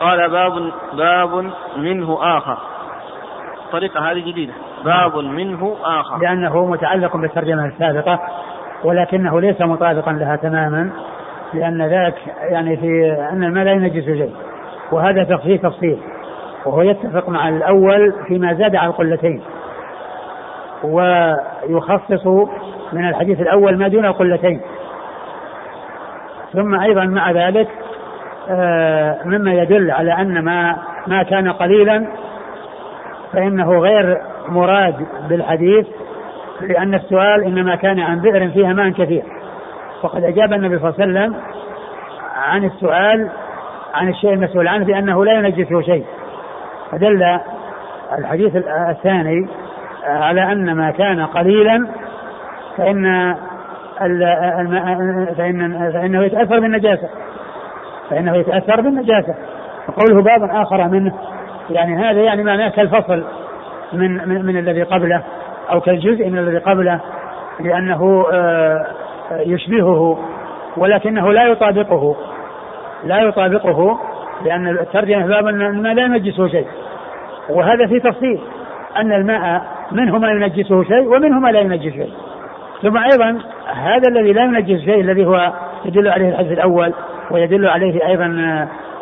[0.00, 2.58] قال باب باب منه آخر.
[3.66, 4.52] الطريقة هذه جديدة.
[4.84, 6.18] باب منه آخر.
[6.18, 8.18] لأنه متعلق بالترجمة السابقة
[8.84, 10.90] ولكنه ليس مطابقا لها تماما.
[11.54, 12.14] لأن ذاك
[12.50, 14.32] يعني في أن الماء لا ينجس شيء.
[14.92, 15.98] وهذا تفصيل تفصيل.
[16.66, 19.42] وهو يتفق مع الأول فيما زاد على القلتين.
[20.84, 22.26] ويخصص
[22.92, 24.60] من الحديث الأول ما دون القلتين.
[26.52, 27.68] ثم أيضا مع ذلك
[28.50, 32.06] آه، مما يدل على أن ما ما كان قليلا
[33.32, 35.86] فإنه غير مراد بالحديث
[36.60, 39.22] لأن السؤال إنما كان عن بئر فيها ماء كثير.
[40.02, 41.42] وقد أجاب النبي صلى الله عليه وسلم
[42.36, 43.30] عن السؤال
[43.94, 46.06] عن الشيء المسؤول عنه بأنه لا ينجسه شيء.
[46.90, 47.38] فدل
[48.18, 48.56] الحديث
[48.90, 49.48] الثاني
[50.04, 51.88] على أن ما كان قليلا
[52.76, 53.34] فإن
[55.36, 57.08] فإن فإنه يتأثر بالنجاسة.
[58.10, 59.34] فإنه يتأثر بالنجاسة.
[59.88, 61.12] وقوله باب آخر منه
[61.70, 63.24] يعني هذا يعني معناه كالفصل
[63.92, 65.22] من من, من الذي قبله
[65.70, 67.00] أو كالجزء من الذي قبله
[67.60, 68.86] لأنه آه
[69.40, 70.18] يشبهه
[70.76, 72.16] ولكنه لا يطابقه.
[73.04, 73.98] لا يطابقه
[74.44, 76.66] لأن الترجمة باب الماء لا ينجسه شيء.
[77.50, 78.40] وهذا في تفصيل
[78.96, 82.12] أن الماء منه ما ينجسه شيء ومنه ما لا ينجس شيء.
[82.82, 83.38] ثم أيضا
[83.74, 85.52] هذا الذي لا ينجس شيء الذي هو
[85.84, 86.94] يدل عليه الحديث الأول
[87.30, 88.26] ويدل عليه أيضا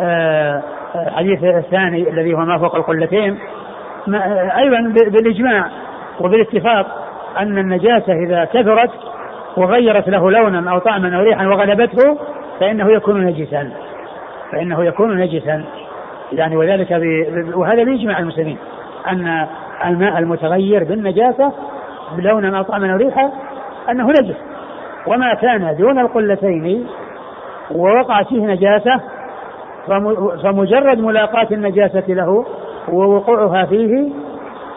[0.00, 0.62] آه، آه،
[1.08, 3.38] الحديث الثاني الذي هو ما فوق القلتين.
[4.56, 5.70] أيضا بالإجماع
[6.20, 6.86] وبالاتفاق
[7.38, 8.90] أن النجاسة إذا كثرت
[9.56, 12.18] وغيرت له لونا أو طعما أو ريحا وغلبته
[12.60, 13.70] فإنه يكون نجسا.
[14.52, 15.64] فإنه يكون نجسا.
[16.32, 16.90] يعني وذلك.
[17.54, 18.56] وهذا بإجماع المسلمين
[19.10, 19.46] أن
[19.86, 21.52] الماء المتغير بالنجاسة
[22.16, 23.30] بلونا أو طعما أو ريحا
[23.90, 24.36] أنه نجس.
[25.06, 26.86] وما كان دون القلتين
[27.70, 29.00] ووقع فيه نجاسة
[30.42, 32.46] فمجرد ملاقاة النجاسة له
[32.88, 34.10] ووقوعها فيه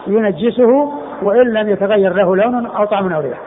[0.06, 3.38] ينجسه وإن لم يتغير له لون أو طعم أو ريح.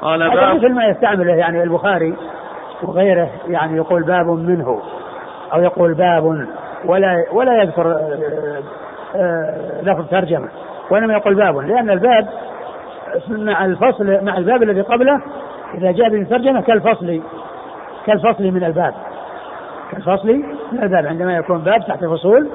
[0.00, 2.14] قال باب مثل ما يستعمله يعني البخاري
[2.82, 4.82] وغيره يعني يقول باب منه
[5.52, 6.46] أو يقول باب
[6.84, 8.62] ولا ولا يذكر آه،
[9.16, 10.48] آه، لفظ ترجمة
[10.90, 12.28] وإنما يقول باب لأن الباب
[13.28, 15.22] مع الفصل مع الباب الذي قبله
[15.74, 17.20] إذا جاء بالترجمة كالفصل
[18.06, 18.94] كالفصل من الباب
[19.90, 20.28] كالفصل
[20.72, 22.48] من الباب عندما يكون باب تحت فصول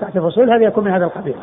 [0.00, 1.36] تحت فصول هذا يكون من هذا القبيل.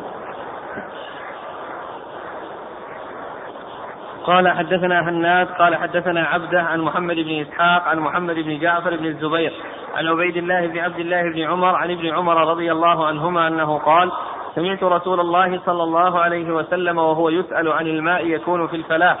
[4.24, 9.06] قال حدثنا هناد قال حدثنا عبده عن محمد بن إسحاق عن محمد بن جعفر بن
[9.06, 9.52] الزبير
[9.96, 13.78] عن عبيد الله بن عبد الله بن عمر عن ابن عمر رضي الله عنهما أنه
[13.78, 14.12] قال
[14.54, 19.16] سمعت رسول الله صلى الله عليه وسلم وهو يسأل عن الماء يكون في الفلاة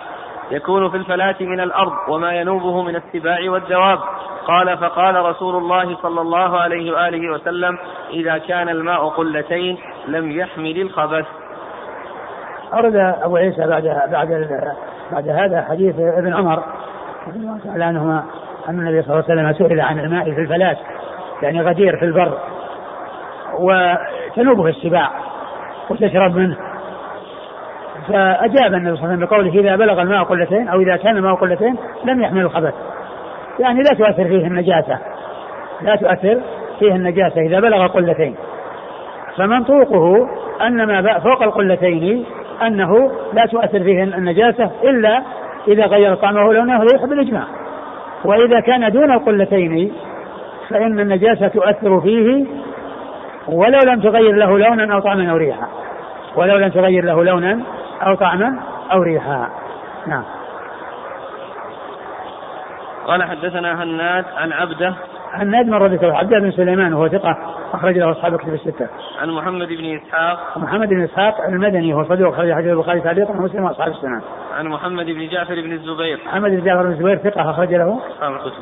[0.50, 3.98] يكون في الفلاة من الأرض وما ينوبه من السباع والدواب.
[4.46, 7.78] قال فقال رسول الله صلى الله عليه وآله وسلم
[8.10, 11.26] إذا كان الماء قلتين لم يحمل الخبث.
[12.74, 14.32] أرد أبو عيسى بعد بعد
[15.12, 16.62] بعد هذا حديث ابن عمر
[17.28, 18.24] رضي الله تعالى عنهما
[18.68, 20.76] أن النبي صلى الله عليه وسلم سئل عن الماء في الفلاة
[21.42, 22.38] يعني غدير في البر
[23.58, 25.10] وتنوبه السباع
[25.90, 26.56] وتشرب منه.
[28.08, 31.34] فأجاب النبي صلى الله عليه وسلم بقوله إذا بلغ الماء قلتين أو إذا كان الماء
[31.34, 32.74] قلتين لم يحمل الخبث.
[33.58, 34.98] يعني لا تؤثر فيه النجاسة
[35.82, 36.40] لا تؤثر
[36.78, 38.36] فيه النجاسة إذا بلغ قلتين.
[39.36, 40.28] فمنطوقه
[40.66, 42.26] أن ما فوق القلتين
[42.62, 45.22] أنه لا تؤثر فيه النجاسة إلا
[45.68, 47.44] إذا غير طعمه لونه ويحب بالإجماع
[48.24, 49.92] وإذا كان دون القلتين
[50.70, 52.46] فإن النجاسة تؤثر فيه
[53.48, 55.68] ولو لم تغير له لونا أو طعما أو ريحا.
[56.36, 57.60] ولو لم تغير له لونا
[58.02, 58.60] أو طعما
[58.92, 59.48] أو ريحا.
[60.06, 60.24] نعم.
[63.06, 64.94] قال حدثنا هناد عن عبده
[65.34, 67.36] هناد من رد عبد بن سليمان وهو ثقة
[67.74, 68.88] أخرج له أصحاب كتب الستة.
[69.22, 73.64] عن محمد بن إسحاق محمد بن إسحاق المدني هو صدوق أخرج حديث البخاري تعليقا ومسلم
[73.64, 74.20] وأصحاب السنن.
[74.58, 76.18] عن محمد بن جعفر بن الزبير.
[76.26, 78.00] محمد بن جعفر بن الزبير ثقة أخرج له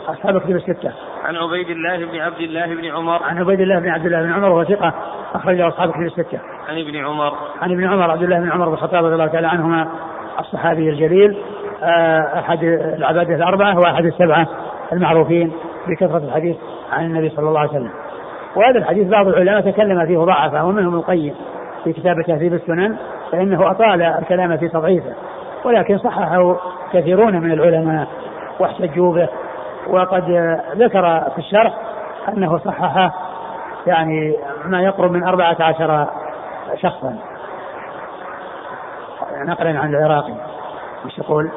[0.09, 0.93] أصحاب كتب الستة.
[1.25, 3.23] عن عبيد الله بن عبد الله بن عمر.
[3.23, 4.95] عن عبيد الله بن عبد الله بن عمر وهو ثقة
[5.35, 6.39] أخرج له أصحاب كتب الستة.
[6.69, 7.33] عن ابن عمر.
[7.61, 9.89] عن ابن عمر عبد الله بن عمر بن الخطاب رضي الله تعالى عنهما
[10.41, 11.39] الصحابي الجليل
[11.83, 12.63] آه، أحد
[12.99, 14.47] العبادة الأربعة وأحد السبعة
[14.93, 15.53] المعروفين
[15.89, 16.57] بكثرة الحديث
[16.93, 17.91] عن النبي صلى الله عليه وسلم.
[18.57, 21.35] وهذا الحديث بعض العلماء تكلم فيه ضعفه ومنهم القيم
[21.85, 22.97] في كتاب تهذيب السنن
[23.33, 25.13] فإنه أطال الكلام في تضعيفه
[25.65, 26.57] ولكن صححه
[26.93, 28.07] كثيرون من العلماء
[28.61, 29.29] واحتجوا به.
[29.89, 30.31] وقد
[30.77, 31.75] ذكر في الشرح
[32.29, 33.15] أنه صححه
[33.87, 36.07] يعني ما يقرب من أربعة عشر
[36.83, 37.17] شخصا.
[39.47, 40.35] نقلا عن العراقي
[41.07, 41.51] مش يقول؟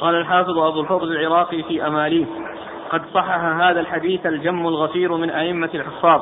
[0.00, 2.26] قال الحافظ أبو الفضل العراقي في أماليه.
[2.90, 6.20] قد صحح هذا الحديث الجم الغفير من أئمة الحفاظ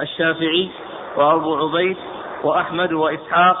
[0.00, 0.70] الشافعي
[1.16, 1.96] وأبو عبيد
[2.44, 3.56] وأحمد وإسحاق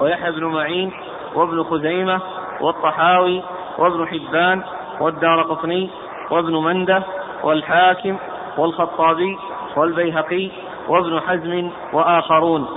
[0.00, 0.92] ويحيى بن معين
[1.34, 2.20] وابن خزيمة
[2.60, 3.42] والطحاوي
[3.78, 4.62] وابن حبان
[5.00, 5.90] والدار قطني
[6.30, 7.02] وابن منده
[7.42, 8.16] والحاكم
[8.58, 9.38] والخطابي
[9.76, 10.50] والبيهقي
[10.88, 12.68] وابن حزم وآخرون.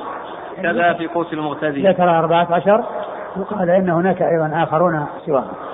[0.64, 2.84] كذا في قوس المغتدي ذكر أربعة عشر
[3.38, 5.71] وقال إن هناك أيضا آخرون سواهم.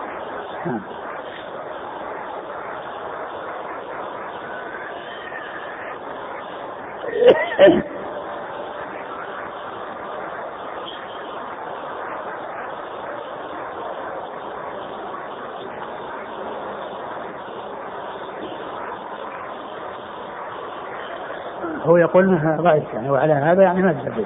[21.87, 24.25] هو يقول انها ضعيف يعني وعلى هذا يعني ما تسبب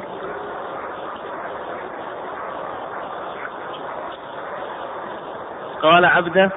[5.82, 6.52] قال عبده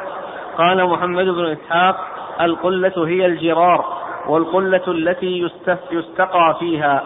[0.59, 1.97] قال محمد بن إسحاق
[2.41, 3.85] القلة هي الجرار
[4.29, 5.51] والقلة التي
[5.91, 7.03] يستقى فيها.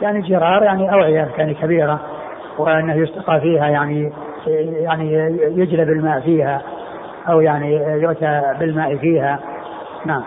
[0.00, 2.00] يعني جرار يعني أوعية يعني كبيرة
[2.58, 4.12] وأنه يستقى فيها يعني
[4.82, 5.12] يعني
[5.56, 6.62] يجلب الماء فيها
[7.28, 9.38] أو يعني يؤتى بالماء فيها.
[10.04, 10.24] نعم.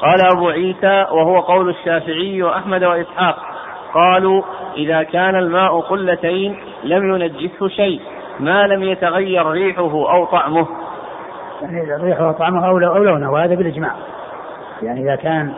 [0.00, 3.36] قال أبو عيسى وهو قول الشافعي وأحمد وإسحاق
[3.94, 4.42] قالوا
[4.76, 8.00] إذا كان الماء قلتين لم ينجسه شيء
[8.40, 10.66] ما لم يتغير ريحه أو طعمه.
[11.62, 13.92] يعني ريحه وطعمه أو لونه وهذا بالإجماع.
[14.82, 15.54] يعني إذا كان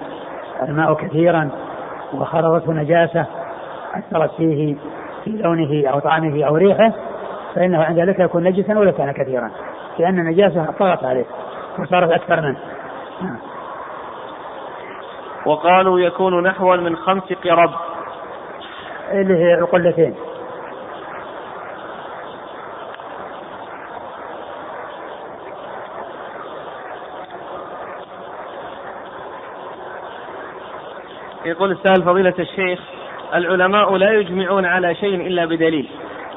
[0.63, 1.51] الماء كثيرا
[2.15, 3.27] وخرجته نجاسة
[3.95, 4.77] أثرت فيه
[5.25, 6.93] في لونه أو طعمه أو ريحه
[7.55, 9.51] فإنه عند ذلك يكون نجسا ولو كان كثيرا.
[9.99, 11.25] لأن النجاسة طغت عليه
[11.79, 12.59] وصارت أكثر منه.
[15.47, 17.71] وقالوا يكون نحوا من خمس قرب.
[19.23, 20.15] له عقلتين
[31.45, 32.81] يقول السائل فضيلة الشيخ
[33.35, 35.89] العلماء لا يجمعون على شيء إلا بدليل.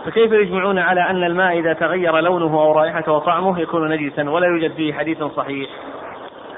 [0.06, 4.72] فكيف يجمعون على أن الماء إذا تغير لونه أو رائحته وطعمه يكون نجسا ولا يوجد
[4.72, 5.70] فيه حديث صحيح؟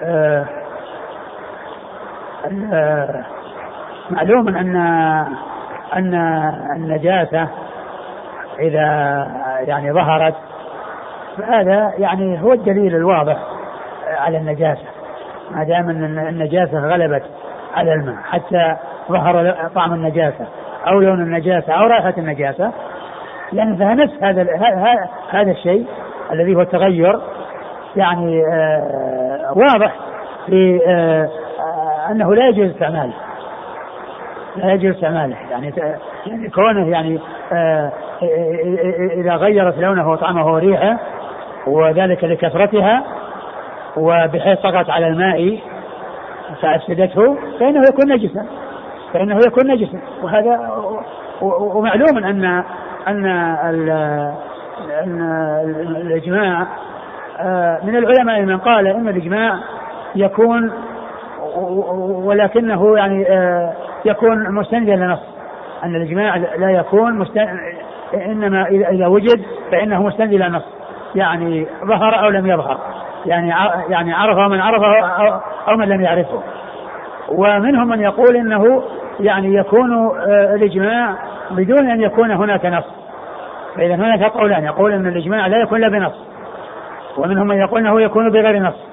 [0.01, 0.45] آه,
[2.73, 3.25] آه،
[4.11, 4.75] معلوم أن
[5.95, 6.13] أن
[6.75, 7.47] النجاسة
[8.59, 8.81] إذا
[9.67, 10.35] يعني ظهرت
[11.37, 13.37] فهذا يعني هو الدليل الواضح
[14.17, 14.85] على النجاسة.
[15.51, 17.23] ما دام أن النجاسة غلبت
[17.75, 18.75] على الماء حتى
[19.11, 20.47] ظهر طعم النجاسة
[20.87, 22.71] أو لون النجاسة أو رائحة النجاسة
[23.53, 24.47] يعني فنفس هذا
[25.29, 25.85] هذا الشيء
[26.31, 27.19] الذي هو التغير
[27.95, 29.95] يعني آه واضح
[30.45, 31.29] في آه
[32.11, 33.13] أنه لا يجوز استعماله.
[34.55, 35.73] لا يجوز استعماله يعني
[36.49, 37.19] كونه يعني
[37.53, 37.91] آه
[39.13, 40.97] إذا غيرت لونه وطعمه وريحه
[41.67, 43.03] وذلك لكثرتها
[43.97, 45.59] وبحيث طغت على الماء
[46.61, 48.45] فأفسدته فإنه يكون نجسا.
[49.13, 49.99] فإنه يكون نجسا.
[50.23, 50.71] وهذا
[51.41, 52.63] ومعلوم أن
[53.07, 53.25] أن
[56.01, 56.67] الإجماع
[57.39, 59.59] آه، من العلماء من قال إن الإجماع
[60.15, 60.71] يكون
[62.25, 63.73] ولكنه يعني آه،
[64.05, 65.19] يكون مستندا لنص.
[65.83, 67.59] أن الإجماع لا يكون مستند
[68.13, 70.63] إنما اذا وجد فإنه مستند إلى نص.
[71.15, 72.77] يعني ظهر أو لم يظهر.
[73.25, 73.53] يعني
[73.89, 74.99] يعني عرفه من عرفه
[75.67, 76.41] أو من لم يعرفه.
[77.29, 78.83] ومنهم من يقول إنه
[79.19, 81.15] يعني يكون آه، الإجماع
[81.51, 82.85] بدون أن يكون هناك نص.
[83.75, 84.63] فإذا هناك قولان.
[84.63, 86.15] يقول إن الإجماع لا يكون إلا بنص.
[87.17, 88.91] ومنهم من يقول إنه يكون بغير نص.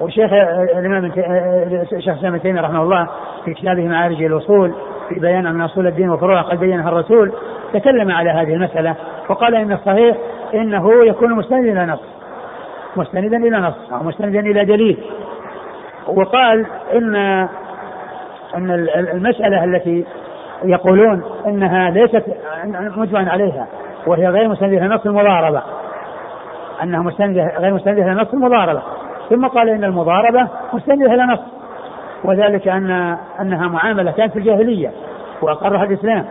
[0.00, 0.32] وشيخ
[0.78, 3.08] الإمام الشيخ الإسلام ابن تيمية رحمه الله
[3.46, 4.74] في كتابه معارج الاصول
[5.08, 7.32] في بيان أن أصول الدين وفروعه قد بينها الرسول
[7.72, 8.94] تكلم على هذه المسألة
[9.28, 10.16] وقال إن الصحيح
[10.54, 12.00] إنه يكون مستندا إلى نص.
[12.96, 14.98] مستندا إلى نص أو مستندا إلى دليل.
[16.06, 17.16] وقال إن
[18.56, 18.70] أن
[19.14, 20.04] المسألة التي
[20.64, 22.24] يقولون إنها ليست
[22.96, 23.66] مجمع عليها
[24.06, 25.62] وهي غير مستنده إلى نص المضاربة.
[26.82, 28.82] أنها مستنده غير مستنده إلى نص المضاربة.
[29.30, 31.55] ثم قال إن المضاربة مستندة إلى نص.
[32.24, 34.90] وذلك أن أنها معامله كانت في الجاهلية
[35.42, 36.24] وأقرها الإسلام.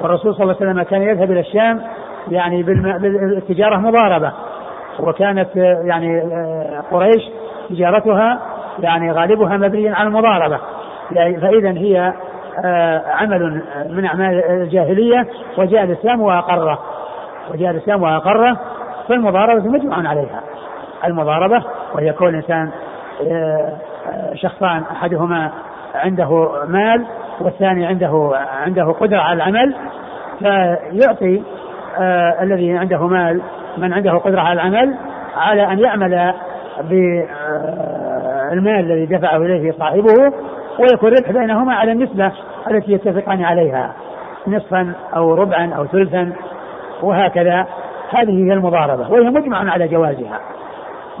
[0.00, 1.82] والرسول صلى الله عليه وسلم كان يذهب إلى الشام
[2.28, 4.32] يعني بالتجارة مضاربة.
[5.00, 6.20] وكانت يعني
[6.90, 7.22] قريش
[7.68, 8.40] تجارتها
[8.78, 10.58] يعني غالبها مبني على المضاربة.
[11.12, 12.12] يعني فاذا هي
[12.64, 16.78] آه، عمل من أعمال الجاهلية وجاء الإسلام وأقره.
[17.54, 18.60] وجاء الإسلام وأقره
[19.08, 20.40] فالمضاربة مجمع عليها.
[21.04, 21.64] المضاربة
[21.94, 22.70] وهي كون إنسان
[23.30, 23.72] آه،
[24.34, 25.50] شخصان أحدهما
[25.94, 27.06] عنده مال
[27.40, 28.30] والثاني عنده
[28.66, 29.74] عنده قدرة على العمل
[30.38, 31.42] فيعطي
[31.98, 33.40] آه الذي عنده مال
[33.78, 34.94] من عنده قدرة على العمل
[35.36, 36.34] على أن يعمل
[36.90, 40.32] بالمال الذي دفعه إليه صاحبه
[40.78, 42.32] ويكون الربح بينهما على النسبة
[42.70, 43.92] التي يتفقان عليها
[44.46, 46.32] نصفا أو ربعا أو ثلثا
[47.02, 47.66] وهكذا.
[48.10, 50.40] هذه هي المضاربة وهي مجمع على جوازها.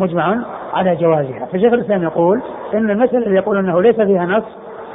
[0.00, 0.36] مجمع
[0.74, 1.46] على جوازها.
[1.52, 2.42] فشيخ الإسلام يقول
[2.74, 4.44] إن المسألة اللي يقول أنه ليس فيها نص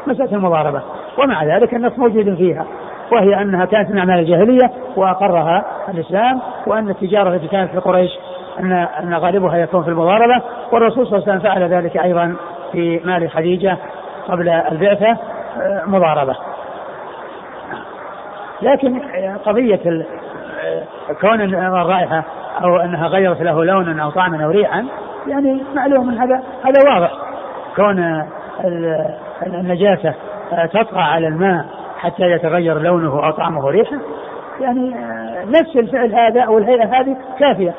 [0.07, 0.81] مسألة المضاربة
[1.17, 2.65] ومع ذلك النص موجود فيها
[3.11, 8.11] وهي أنها كانت من أعمال الجاهلية وأقرها الإسلام وأن التجارة التي كانت في قريش
[8.59, 12.35] أن أن غالبها يكون في المضاربة والرسول صلى الله عليه وسلم فعل ذلك أيضا
[12.71, 13.77] في مال خديجة
[14.27, 15.17] قبل البعثة
[15.61, 16.35] آه، مضاربة.
[18.61, 18.99] لكن
[19.45, 20.05] قضية
[20.63, 20.83] آه،
[21.21, 22.23] كون الرائحة
[22.61, 24.85] أو أنها غيرت له لونا أو طعما أو ريحا
[25.27, 27.11] يعني معلوم من هذا هذا واضح.
[27.75, 28.23] كون
[29.45, 30.13] النجاسة
[30.53, 31.65] آه، تطغى على الماء
[31.97, 33.97] حتى يتغير لونه أو طعمه وريحه
[34.59, 34.95] يعني
[35.45, 37.73] نفس الفعل هذا أو الهيئة هذه كافية.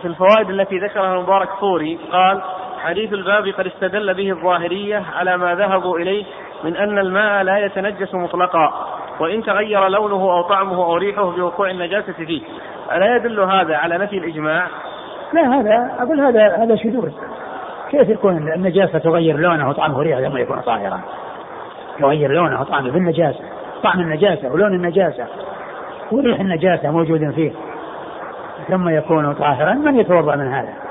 [0.00, 2.42] في الفوائد التي ذكرها المبارك فوري قال
[2.84, 6.24] حديث الباب قد استدل به الظاهرية على ما ذهبوا إليه
[6.64, 8.99] من أن الماء لا يتنجس مطلقا.
[9.20, 12.42] وإن تغير لونه أو طعمه أو ريحه بوقوع النجاسة فيه.
[12.92, 14.66] ألا يدل هذا على نفي الإجماع؟
[15.32, 17.10] لا هذا أقول هذا هذا شذوذ
[17.90, 21.00] كيف يكون النجاسة تغير لونه وطعمه وريحه لما يكون طاهرا؟
[22.00, 23.40] يغير لونه وطعمه بالنجاسة.
[23.82, 25.26] طعم النجاسة ولون النجاسة.
[26.12, 27.52] وريح النجاسة موجود فيه.
[28.68, 29.74] ثم يكون طاهرا.
[29.74, 30.89] من يتوضأ من هذا؟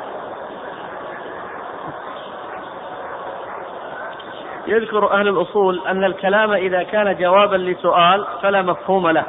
[4.70, 9.24] يذكر أهل الأصول أن الكلام إذا كان جوابا لسؤال فلا مفهوم له.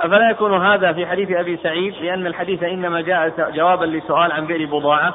[0.00, 4.66] أفلا يكون هذا في حديث أبي سعيد؟ لأن الحديث إنما جاء جوابا لسؤال عن بئر
[4.66, 5.14] بضاعة.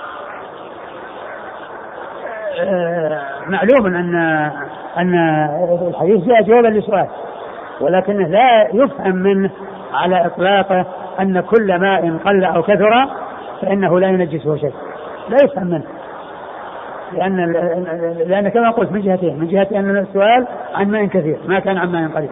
[2.60, 4.16] آه، معلوم أن
[4.97, 5.16] أن
[5.88, 7.08] الحديث جاء جوابا لسؤال
[7.82, 9.49] ولكنه لا يفهم منه
[9.93, 10.86] على إطلاقه
[11.20, 13.08] أن كل ماء قل أو كثر
[13.62, 14.74] فإنه لا ينجسه شيء.
[15.30, 16.01] لا يفهم منه.
[17.14, 17.51] لأن
[18.28, 21.91] لأن كما قلت من جهتين من جهة أن السؤال عن ماء كثير ما كان عن
[21.91, 22.30] ماء قليل.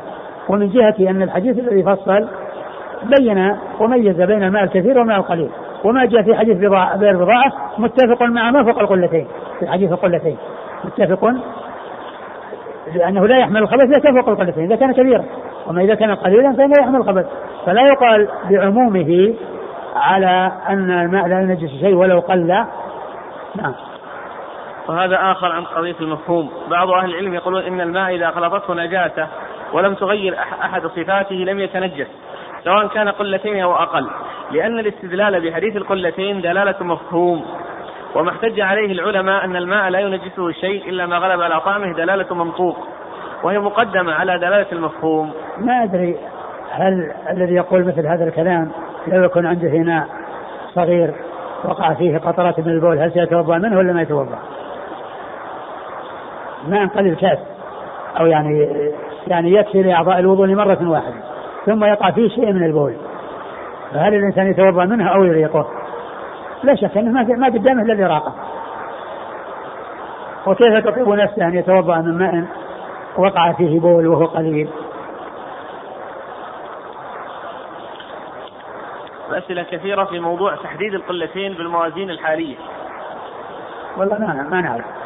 [0.50, 2.28] ومن جهة أن الحديث الذي فصل
[3.18, 5.50] بين وميز بين الماء الكثير والماء القليل.
[5.84, 9.28] وما جاء في حديث بضاعة بير بضاعة متفق مع ما فوق القلتين
[9.60, 10.38] في حديث القلتين.
[10.86, 11.34] متفق
[12.96, 15.26] لأنه لا يحمل الخبث إذا فوق القلتين إذا كان كبيرا.
[15.68, 17.26] وما إذا كان قليلا فإنه يحمل الخبث
[17.66, 19.34] فلا يقال بعمومه
[19.96, 22.48] على أن الماء لا ينجس شيء ولو قل.
[23.56, 23.74] نعم.
[24.90, 26.52] وهذا آخر عن قضية المفهوم.
[26.70, 29.28] بعض أهل العلم يقولون إن الماء إذا خلطته نجاسة
[29.74, 32.08] ولم تغير أحد صفاته لم يتنجس
[32.64, 34.10] سواء كان قلتين أو أقل.
[34.52, 37.46] لأن الاستدلال بحديث القلتين دلالة مفهوم
[38.16, 42.36] وما احتج عليه العلماء أن الماء لا ينجسه شيء إلا ما غلب على طعمه دلالة
[42.36, 42.78] منطوق
[43.44, 45.34] وهي مقدمة على دلالة المفهوم.
[45.58, 46.18] ما أدري
[46.72, 48.72] هل الذي يقول مثل هذا الكلام
[49.08, 50.08] لو يكون عنده إناء
[50.76, 51.14] صغير
[51.64, 54.40] وقع فيه قطرات من البول هل سيتوضأ منه ولا ما يتوضأ؟
[56.68, 57.38] ما قليل كاس
[58.20, 58.70] أو يعني
[59.28, 61.16] يعني يكفي لأعضاء الوضوء لمرة واحدة
[61.66, 62.96] ثم يقع فيه شيء من البول.
[63.94, 65.68] فهل الإنسان يتوضأ منها أو يريقه؟
[66.64, 68.34] لا شك أنه ما ما قدامه إلا الإراقة.
[70.48, 72.46] وكيف تطيب نفسه أن يتوضأ من ماء
[73.18, 74.70] وقع فيه بول وهو قليل؟
[79.32, 82.56] وأسئلة كثيرة في موضوع تحديد القلتين بالموازين الحالية.
[83.98, 84.99] والله ما ما نعرف.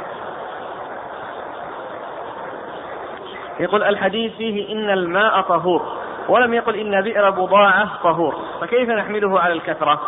[3.59, 5.81] يقول الحديث فيه إن الماء طهور
[6.29, 9.99] ولم يقل إن بئر بضاعة طهور فكيف نحمله على الكثرة؟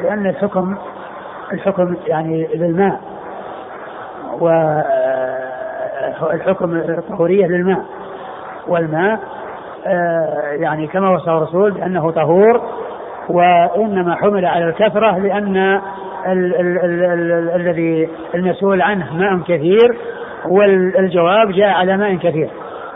[0.00, 0.78] لأن الحكم
[1.52, 3.00] الحكم يعني للماء
[6.20, 7.84] والحكم الطهورية للماء
[8.68, 9.20] والماء
[9.86, 12.60] آه، يعني كما وصف الرسول بأنه طهور
[13.28, 15.80] وإنما حمل على الكثرة لأن
[17.54, 19.96] الذي المسؤول عنه ماء كثير
[20.46, 22.50] والجواب جاء على ماء كثير.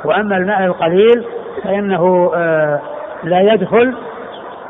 [0.04, 1.24] وأما الماء القليل
[1.64, 2.80] فإنه آه،
[3.24, 3.94] لا يدخل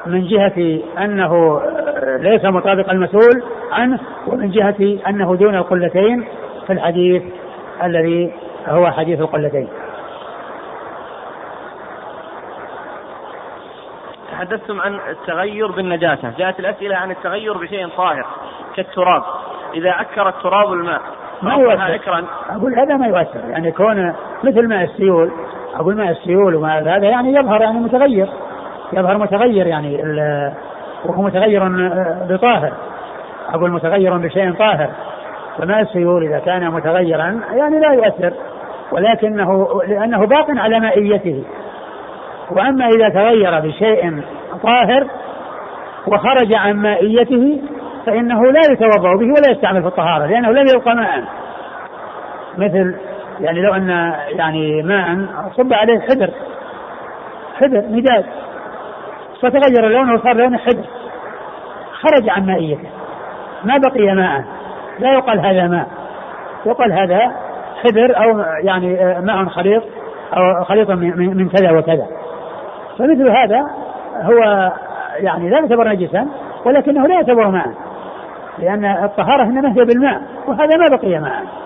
[0.07, 6.25] من جهة أنه آه، ليس مطابق المسؤول عنه ومن جهة أنه دون القلتين
[6.67, 7.23] في الحديث
[7.83, 8.33] الذي
[8.67, 9.69] هو حديث القلتين.
[14.33, 16.33] تحدثتم عن التغير بالنجاسة.
[16.39, 18.27] جاءت الأسئلة عن التغير بشيء طاهر
[18.77, 19.23] كالتراب.
[19.75, 21.01] إذا عكر التراب الماء
[21.43, 22.25] ما يؤثر.
[22.51, 23.41] أقول هذا ما يؤثر.
[23.51, 24.13] يعني كون
[24.45, 25.31] مثل ماء السيول
[25.75, 28.29] أقول ماء السيول وما هذا يعني يظهر يعني متغير.
[28.93, 30.03] يظهر متغير يعني
[31.05, 31.63] وهو متغير
[32.29, 32.73] بطاهر.
[33.49, 34.91] أقول متغير بشيء طاهر.
[35.59, 38.33] فماء السيول إذا كان متغيرا يعني لا يؤثر.
[38.93, 41.45] ولكنه لأنه باق على مائيته.
[42.51, 44.23] وأما إذا تغير بشيء
[44.63, 45.07] طاهر
[46.07, 47.61] وخرج عن مائيته
[48.07, 51.25] فإنه لا يتوضأ به ولا يستعمل في الطهارة لأنه لم يبقى ماء.
[52.59, 52.97] مثل
[53.41, 53.89] يعني لو أن
[54.29, 55.27] يعني ماء
[55.57, 56.31] صب عليه حبر.
[57.55, 58.25] حبر مداد
[59.43, 60.85] فتغير لونه وصار لونه حبر.
[61.93, 62.89] خرج عن مائيته.
[63.65, 64.45] ما بقي ماء.
[64.99, 65.87] لا يقال هذا ماء.
[66.67, 67.33] يقال هذا
[67.85, 69.83] حبر أو يعني ماء خليط
[70.37, 72.07] أو خليط من كذا وكذا.
[72.99, 73.61] فمثل هذا
[74.23, 74.73] هو
[75.17, 76.27] يعني لا يعتبر نجسا
[76.65, 77.67] ولكنه لا يعتبر ماء.
[78.59, 81.65] لأن الطهارة إنما هي بالماء وهذا ما بقي ماء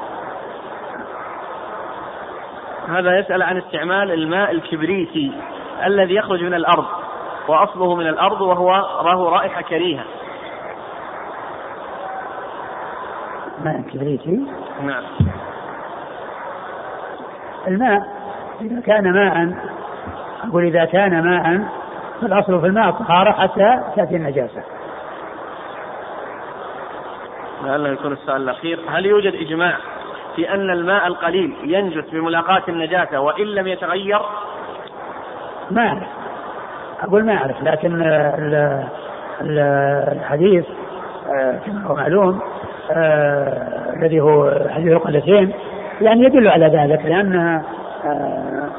[2.89, 5.33] هذا يسأل عن استعمال الماء الكبريتي
[5.87, 6.87] الذي يخرج من الأرض
[7.49, 10.05] وأصله من الأرض وهو له رائحة كريهة.
[13.65, 14.47] ماء كبريتي؟
[14.83, 15.03] نعم.
[17.69, 18.01] الماء
[18.61, 19.55] إذا كان ماء
[20.45, 21.69] أقول إذا كان ماء
[22.21, 24.63] فالأصل في الماء الطهارة حتى تأتي النجاسة.
[27.65, 28.81] لعله يكون السؤال الأخير.
[28.89, 29.77] هل يوجد إجماع
[30.37, 34.21] في أن الماء القليل ينجس بملاقاة النجاسة وإن لم يتغير؟
[35.71, 36.09] ما أعرف.
[37.01, 38.03] أقول ما أعرف لكن
[40.13, 40.65] الحديث
[41.29, 42.41] آه، كما هو معلوم
[42.91, 45.53] آه، الذي هو حديث القلتين
[46.01, 48.71] يعني يدل على ذلك لأن آه،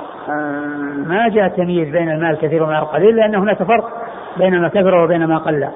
[1.05, 3.89] ما جاء تمييز بين الماء الكثير والماء القليل لأن هناك فرق
[4.37, 5.69] بين ما كثر وبين ما قل.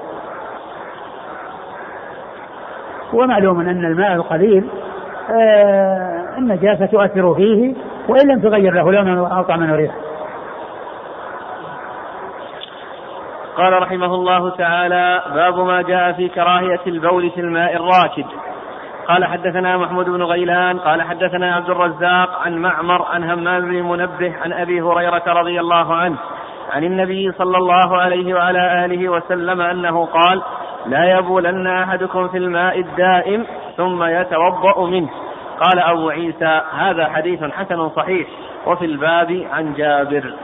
[3.14, 4.64] ومعلوم أن الماء القليل
[5.30, 7.74] آه النجاسة تؤثر فيه
[8.08, 9.94] وإن لم تغير له لونا أو طعما وريحا
[13.56, 18.24] قال رحمه الله تعالى باب ما جاء في كراهية البول في الماء الراكد.
[19.08, 24.34] قال حدثنا محمود بن غيلان قال حدثنا عبد الرزاق عن معمر عن همام بن منبه
[24.44, 26.16] عن أبي هريرة رضي الله عنه
[26.72, 30.42] عن النبي صلى الله عليه وعلى آله وسلم أنه قال
[30.86, 35.08] لا يبولن أحدكم في الماء الدائم ثم يتوضأ منه.
[35.60, 38.26] قال أبو عيسى هذا حديث حسن صحيح.
[38.66, 40.34] وفي الباب عن جابر.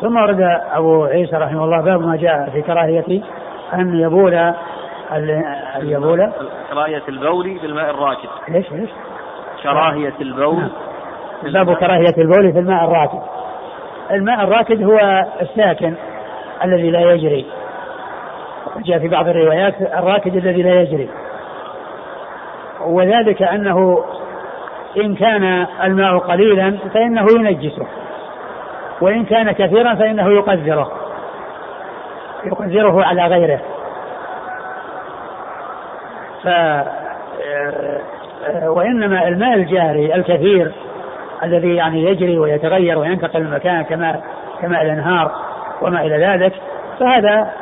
[0.00, 0.40] ثم ورد
[0.72, 3.22] أبو عيسى رحمه الله باب ما جاء في كراهية
[3.74, 4.34] أن يبول
[5.12, 5.42] أن
[5.82, 6.32] يبول.
[6.70, 8.28] كراهية البول بالماء الراكد.
[8.48, 8.90] ليش ليش؟
[9.62, 10.70] كراهية البول.
[11.42, 11.64] نعم.
[11.64, 13.20] باب كراهية البول في الماء الراكد.
[14.10, 15.94] الماء الراكد هو الساكن
[16.64, 17.46] الذي لا يجري.
[18.82, 21.08] جاء في بعض الروايات الراكد الذي لا يجري.
[22.86, 24.04] وذلك أنه
[24.96, 27.86] إن كان الماء قليلا فإنه ينجسه.
[29.00, 30.92] وإن كان كثيرا فإنه يقذره.
[32.44, 33.60] يقذره على غيره.
[36.42, 36.48] ف
[38.62, 40.72] وإنما الماء الجاري الكثير
[41.42, 44.20] الذي يعني يجري ويتغير وينتقل من مكان كما
[44.62, 45.32] كماء الانهار
[45.82, 46.52] وما إلى ذلك
[47.00, 47.52] فهذا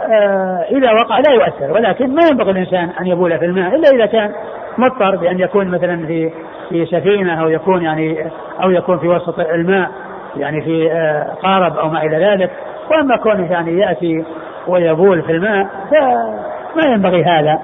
[0.00, 4.06] آه إذا وقع لا يؤثر ولكن ما ينبغي الإنسان أن يبول في الماء إلا إذا
[4.06, 4.32] كان
[4.78, 6.30] مضطر بأن يكون مثلا في
[6.68, 8.30] في سفينة أو يكون يعني
[8.62, 9.90] أو يكون في وسط الماء
[10.36, 12.50] يعني في آه قارب أو ما إلى ذلك.
[12.90, 14.24] وأما كونه يعني يأتي
[14.68, 17.58] ويبول في الماء فما ينبغي هذا.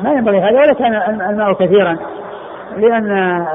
[0.00, 1.96] ما ينبغي هذا ولا كان الماء كثيرا.
[2.76, 3.46] لأن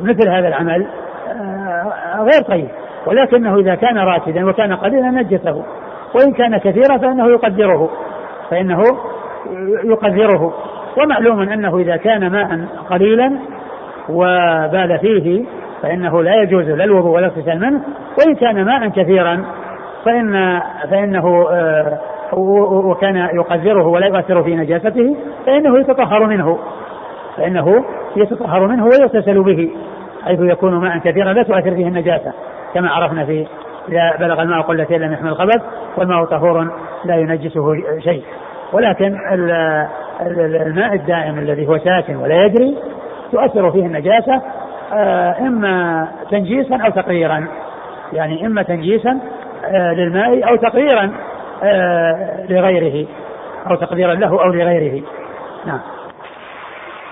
[0.00, 0.86] مثل هذا العمل
[2.18, 2.68] غير طيب.
[3.06, 5.64] ولكنه إذا كان راكدا وكان قليلا نجسه
[6.14, 7.90] وإن كان كثيرا فإنه يقدره
[8.50, 8.82] فإنه
[9.84, 10.54] يقدره.
[11.02, 13.38] ومعلوم أنه إذا كان ماء قليلا
[14.08, 15.44] وبال فيه
[15.82, 17.80] فإنه لا يجوز لا الوضوء ولا اغتسال منه.
[18.18, 19.44] وإن كان ماء كثيرا
[20.04, 21.46] فإن فإنه
[22.84, 26.58] وكان يقذره ولا يؤثر في نجاسته فإنه يتطهر منه
[27.36, 27.84] فإنه
[28.16, 29.70] يتطهر منه ويغتسل به
[30.24, 32.32] حيث يكون ماء كثيرا لا تؤثر فيه النجاسة.
[32.76, 33.46] كما عرفنا في
[33.88, 35.62] إذا بلغ الماء قلتين لم يحمل الخبث
[35.96, 36.70] والماء طهور
[37.04, 37.74] لا ينجسه
[38.04, 38.24] شيء.
[38.72, 39.18] ولكن
[40.66, 42.78] الماء الدائم الذي هو ساكن ولا يجري
[43.32, 44.42] تؤثر فيه النجاسة
[44.92, 47.48] آه، إما تنجيسا أو تقريرا.
[48.12, 49.20] يعني إما تنجيسا
[49.64, 51.12] آه، للماء أو تقريرا
[51.62, 53.06] آه، لغيره
[53.70, 55.02] أو تقديرا له أو لغيره.
[55.66, 55.80] نعم.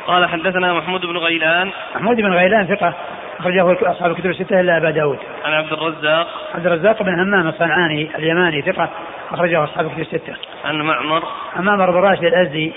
[0.07, 1.71] قال حدثنا محمود بن غيلان.
[1.95, 2.95] محمود بن غيلان ثقة.
[3.39, 5.18] أخرجه أصحاب الكتب الستة إلا أبا داود.
[5.45, 6.26] عن عبد الرزاق.
[6.55, 8.91] عبد الرزاق بن همام الصنعاني اليماني ثقة
[9.32, 10.35] أخرجه أصحاب الكتب الستة.
[10.64, 11.22] عن معمر.
[11.57, 12.72] عن معمر بن راشد الأزدي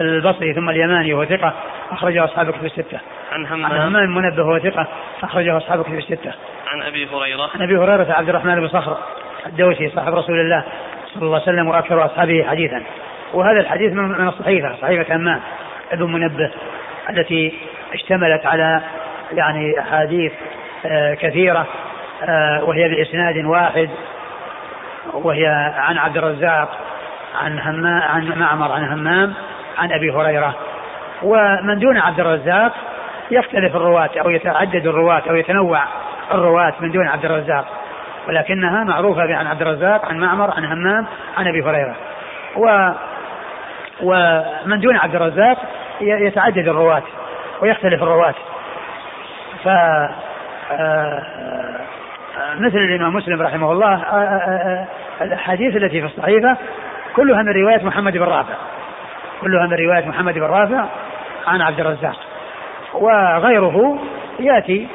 [0.00, 1.52] البصري ثم اليماني وهو ثقة
[1.90, 2.98] أخرجه أصحاب الكتب الستة.
[3.32, 3.72] عن همام.
[3.72, 4.86] عن همام منبه وهو ثقة
[5.22, 6.32] أخرجه أصحاب الكتب الستة.
[6.66, 7.50] عن أبي هريرة.
[7.54, 8.96] عن أبي هريرة عبد الرحمن بن صخر
[9.46, 10.64] الدوسي صاحب رسول الله
[11.14, 12.82] صلى الله عليه وسلم وأكثر أصحابه حديثا.
[13.34, 15.40] وهذا الحديث من الصحيفة صحيفة همام
[15.92, 16.50] ابن منبه
[17.10, 17.54] التي
[17.94, 18.80] اشتملت على
[19.32, 20.32] يعني أحاديث
[20.86, 21.66] آه، كثيرة
[22.22, 23.90] آه، وهي بإسناد واحد
[25.12, 25.46] وهي
[25.76, 26.78] عن عبد الرزاق
[27.42, 29.34] عن همام عن معمر عن همام
[29.78, 30.54] عن أبي هريرة.
[31.22, 32.72] ومن دون عبد الرزاق
[33.30, 35.82] يختلف الرواة أو يتعدد الرواة أو يتنوع
[36.34, 37.66] الرواة من دون عبد الرزاق.
[38.28, 41.06] ولكنها معروفة عن عبد الرزاق عن معمر عن همام
[41.36, 41.94] عن أبي هريرة.
[42.56, 42.90] و
[44.02, 45.58] ومن دون عبد الرزاق
[46.00, 47.02] يتعدد الرواة
[47.62, 48.34] ويختلف الرواة.
[49.66, 49.68] ف
[50.72, 51.22] آه،
[52.58, 54.86] مثل الإمام مسلم رحمه الله آه، آه،
[55.24, 56.56] الأحاديث التي في الصحيفة
[57.16, 58.54] كلها من رواية محمد بن رافع.
[59.40, 60.84] كلها من رواية محمد بن رافع
[61.46, 62.16] عن عبد الرزاق.
[62.94, 63.98] وغيره
[64.40, 64.86] يأتي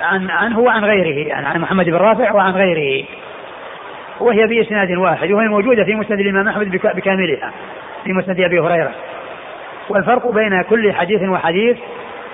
[0.00, 3.04] عن عنه وعن غيره يعني عن محمد بن رافع وعن غيره.
[4.20, 7.52] وهي بإسناد واحد وهي موجودة في مسند الإمام أحمد بكاملها
[8.04, 8.92] في مسند أبي هريرة.
[9.88, 11.76] والفرق بين كل حديث وحديث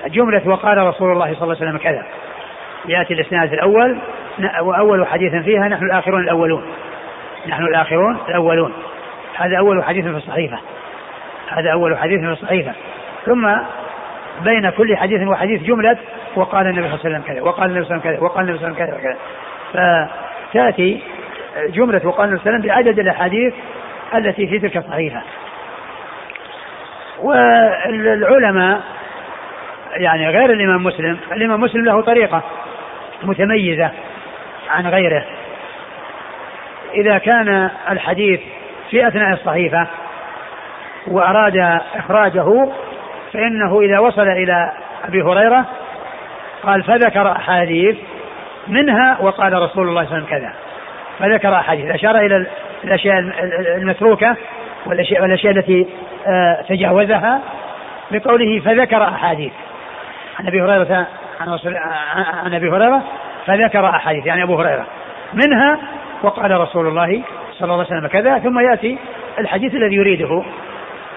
[0.05, 2.05] جملة وقال رسول الله صلى الله عليه وسلم كذا.
[2.85, 3.99] يأتي الإسناد الأول
[4.61, 6.63] وأول حديث فيها نحن الآخرون الأولون.
[7.47, 8.73] نحن الآخرون الأولون.
[9.35, 10.59] هذا أول حديث في الصحيفة.
[11.49, 12.71] هذا أول حديث في الصحيفة.
[13.25, 13.49] ثم
[14.43, 15.97] بين كل حديث وحديث جملة
[16.35, 18.45] وقال النبي صلى الله عليه وسلم كذا وقال النبي صلى الله عليه وسلم كذا وقال
[18.45, 19.17] النبي صلى الله عليه وسلم كذا.
[20.53, 21.01] فتأتي
[21.69, 23.53] جملة وقال النبي صلى الله عليه وسلم بعدد الأحاديث
[24.15, 25.21] التي في تلك الصحيفة.
[27.19, 28.81] والعلماء
[29.97, 31.17] يعني غير الإمام مسلم.
[31.31, 32.43] الإمام مسلم له طريقة
[33.23, 33.91] متميزة
[34.69, 35.25] عن غيره.
[36.93, 38.39] إذا كان الحديث
[38.89, 39.87] في أثناء الصحيفة
[41.07, 42.69] وأراد إخراجه
[43.33, 44.71] فإنه إذا وصل إلى
[45.07, 45.65] أبي هريرة
[46.63, 47.95] قال فذكر أحاديث
[48.67, 50.53] منها وقال رسول الله صلى الله عليه وسلم كذا.
[51.19, 51.91] فذكر أحاديث.
[51.91, 52.47] أشار إلى
[52.83, 53.19] الأشياء
[53.77, 54.35] المتروكة
[54.85, 55.87] والأشياء, والأشياء التي
[56.27, 57.41] آه، تجاوزها
[58.11, 59.53] بقوله فذكر أحاديث.
[60.39, 61.07] عن أبي هريرة
[61.41, 61.77] عن, رسول
[62.45, 63.03] عن أبي هريرة
[63.45, 64.85] فذكر أحاديث يعني أبو هريرة.
[65.33, 65.77] منها
[66.23, 67.21] وقال رسول الله
[67.51, 68.97] صلى الله عليه وسلم كذا ثم يأتي
[69.39, 70.43] الحديث الذي يريده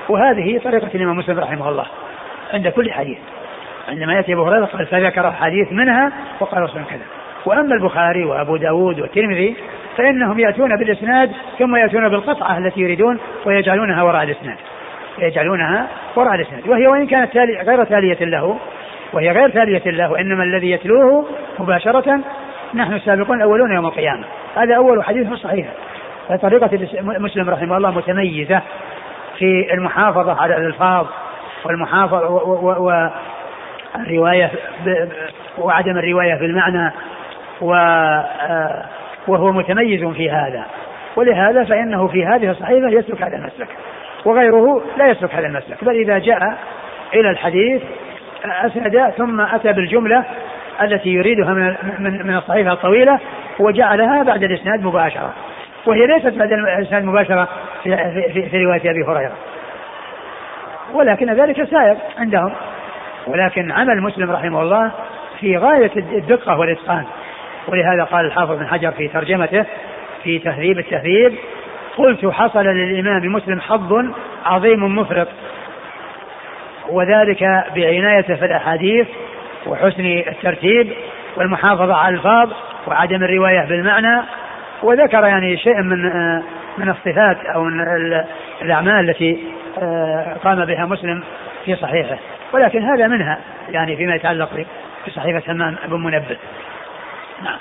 [0.09, 1.87] وهذه طريقة الإمام مسلم رحمه الله
[2.53, 3.19] عند كل حديث.
[3.89, 7.05] عندما يأتي أبو هريرة قال فذكر حديث منها وقال رسول كذا.
[7.47, 9.57] وأما البخاري وأبو داود والترمذي
[9.97, 14.57] فإنهم يأتون بالإسناد ثم يأتون بالقطعة التي يريدون ويجعلونها وراء الإسناد.
[15.19, 16.69] يجعلونها وراء الإسناد.
[16.69, 18.59] وهي وإن كانت تالي غير تالية له
[19.13, 21.27] وهي غير تالية له إنما الذي يتلوه
[21.59, 22.21] مباشرة
[22.75, 24.25] نحن السابقون الأولون يوم القيامة.
[24.57, 25.67] هذا أول حديث في الصحيح
[26.29, 26.71] فطريقة
[27.03, 28.61] مسلم رحمه الله متميزة
[29.39, 31.07] في المحافظة على الألفاظ
[31.65, 32.29] والمحافظة
[33.95, 34.51] والرواية
[35.59, 36.93] وعدم الرواية في المعنى
[37.61, 37.73] و
[39.29, 40.65] وهو متميز في هذا.
[41.17, 43.69] ولهذا فإنه في هذه الصحيفة يسلك هذا المسلك
[44.25, 45.85] وغيره لا يسلك هذا المسلك.
[45.85, 46.59] بل إذا جاء
[47.15, 47.83] إلى الحديث
[48.45, 50.25] أسند ثم أتى بالجملة
[50.83, 53.19] التي يريدها من من من الصحيفة الطويلة
[53.59, 55.33] وجعلها بعد الإسناد مباشرة.
[55.87, 57.49] وهي ليست بعد الإسناد مباشرة
[57.83, 57.97] في,
[58.33, 59.33] في, في رواية أبي هريرة.
[60.93, 62.53] ولكن ذلك سائر عندهم.
[63.27, 64.91] ولكن عمل مسلم رحمه الله
[65.41, 67.05] في غاية الدقة والإتقان.
[67.69, 69.65] ولهذا قال الحافظ بن حجر في ترجمته
[70.23, 71.35] في تهذيب التهذيب
[71.97, 74.05] قلت حصل للإمام مسلم حظ
[74.47, 75.29] عظيم مفرط.
[76.91, 77.43] وذلك
[77.75, 79.07] بعنايته في الأحاديث
[79.67, 80.93] وحسن الترتيب
[81.37, 82.51] والمحافظة على الألفاظ
[82.87, 84.23] وعدم الرواية بالمعنى.
[84.83, 86.03] وذكر يعني شيء من
[86.79, 87.81] من الصفات أو من
[88.63, 89.39] الأعمال التي
[89.83, 91.23] آه، قام بها مسلم
[91.65, 92.19] في صحيحه.
[92.53, 93.39] ولكن هذا منها
[93.69, 94.67] يعني فيما يتعلق
[95.07, 96.37] بصحيفة همام بن منبه.
[97.45, 97.59] نعم.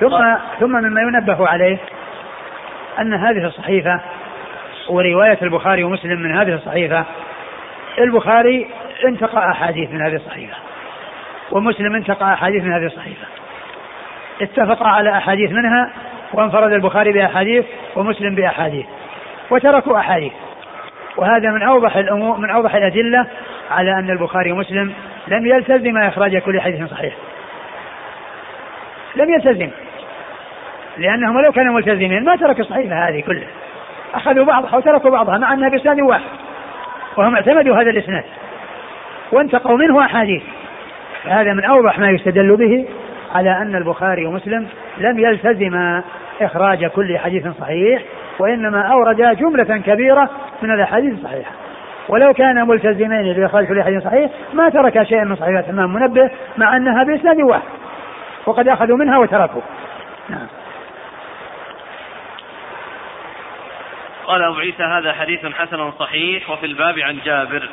[0.00, 1.78] ثم ثم مما ينبه عليه
[3.00, 4.00] أن هذه الصحيفة
[4.88, 7.04] ورواية البخاري ومسلم من هذه الصحيفة
[7.98, 8.66] البخاري
[9.08, 10.54] انتقى أحاديث من هذه الصحيفة
[11.50, 13.26] ومسلم انتقى أحاديث من هذه الصحيفة.
[14.42, 15.90] اتفقا على أحاديث منها
[16.32, 17.64] وانفرد البخاري بأحاديث
[17.96, 18.86] ومسلم بأحاديث
[19.50, 20.32] وتركوا أحاديث.
[21.16, 23.26] وهذا من أوضح الأمور من أوضح الأدلة
[23.70, 24.92] على أن البخاري ومسلم
[25.28, 27.14] لم يلتزم إخراج كل حديث صحيح.
[29.16, 29.70] لم يلتزم.
[30.98, 33.48] لأنهم لو كانوا ملتزمين ما تركوا الصحيفة هذه كلها.
[34.14, 36.30] أخذوا بعضها وتركوا بعضها مع أنها بإسناد واحد.
[37.16, 38.24] وهم اعتمدوا هذا الإسناد.
[39.32, 40.42] وانتقوا منه أحاديث.
[41.24, 42.88] فهذا من أوضح ما يستدل به
[43.34, 44.66] على أن البخاري ومسلم
[44.98, 46.02] لم يلتزم
[46.40, 48.02] إخراج كل حديث صحيح
[48.38, 50.30] وإنما أورد جملة كبيرة
[50.62, 51.50] من الأحاديث الصحيحة.
[52.08, 56.76] ولو كان ملتزمين بإخراج كل حديث صحيح ما ترك شيئا من صحيحات الإمام منبه مع
[56.76, 57.62] أنها بإسناد واحد.
[58.46, 59.62] وقد أخذوا منها وتركوا.
[60.28, 60.46] نعم.
[64.26, 67.68] قال أبو عيسى هذا حديث حسن صحيح وفي الباب عن جابر.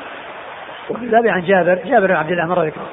[0.90, 2.90] وفي الباب عن جابر جابر بن عبد الله مر ذكره.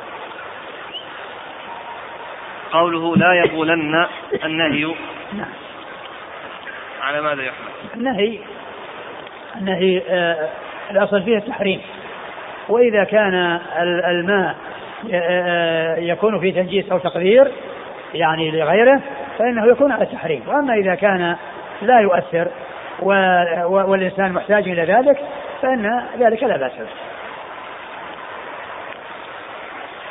[2.73, 4.07] قوله لا يقولن
[4.45, 4.95] النهي.
[5.33, 5.49] نعم.
[7.03, 8.39] على ماذا يحمل؟ النهي
[9.57, 10.49] النهي آه
[10.91, 11.81] الأصل فيه التحريم.
[12.69, 13.61] وإذا كان
[14.11, 14.57] الماء
[15.13, 17.53] آه، يكون في تنجيس أو تقدير
[18.15, 19.01] يعني لغيره
[19.39, 20.43] فإنه يكون على التحريم.
[20.47, 21.37] وأما إذا كان
[21.83, 22.49] لا يؤثر
[23.03, 25.19] والإنسان محتاج إلى ذلك
[25.63, 26.87] فإن ذلك لا بأس به.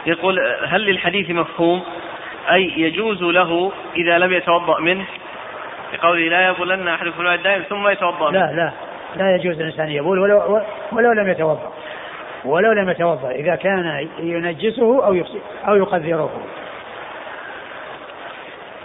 [0.05, 1.83] يقول هل للحديث مفهوم؟
[2.51, 5.05] أي يجوز له إذا لم يتوضأ منه؟
[5.93, 8.71] بقوله لا يبولن أحدكم الماء الدائم ثم يتوضأ لا لا.
[9.15, 10.61] لا يجوز الإنسان يبول ولو,
[10.91, 11.71] ولو لم يتوضأ.
[12.45, 15.23] ولو لم يتوضأ إذا كان ينجسه أو
[15.67, 16.43] أو يقذره.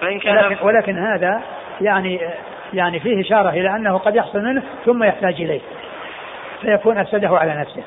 [0.00, 1.42] فإن كان ولكن, ولكن هذا
[1.80, 2.20] يعني
[2.72, 5.60] يعني فيه إشارة إلى أنه قد يحصل منه ثم يحتاج إليه.
[6.60, 7.82] فيكون أفسده على نفسه.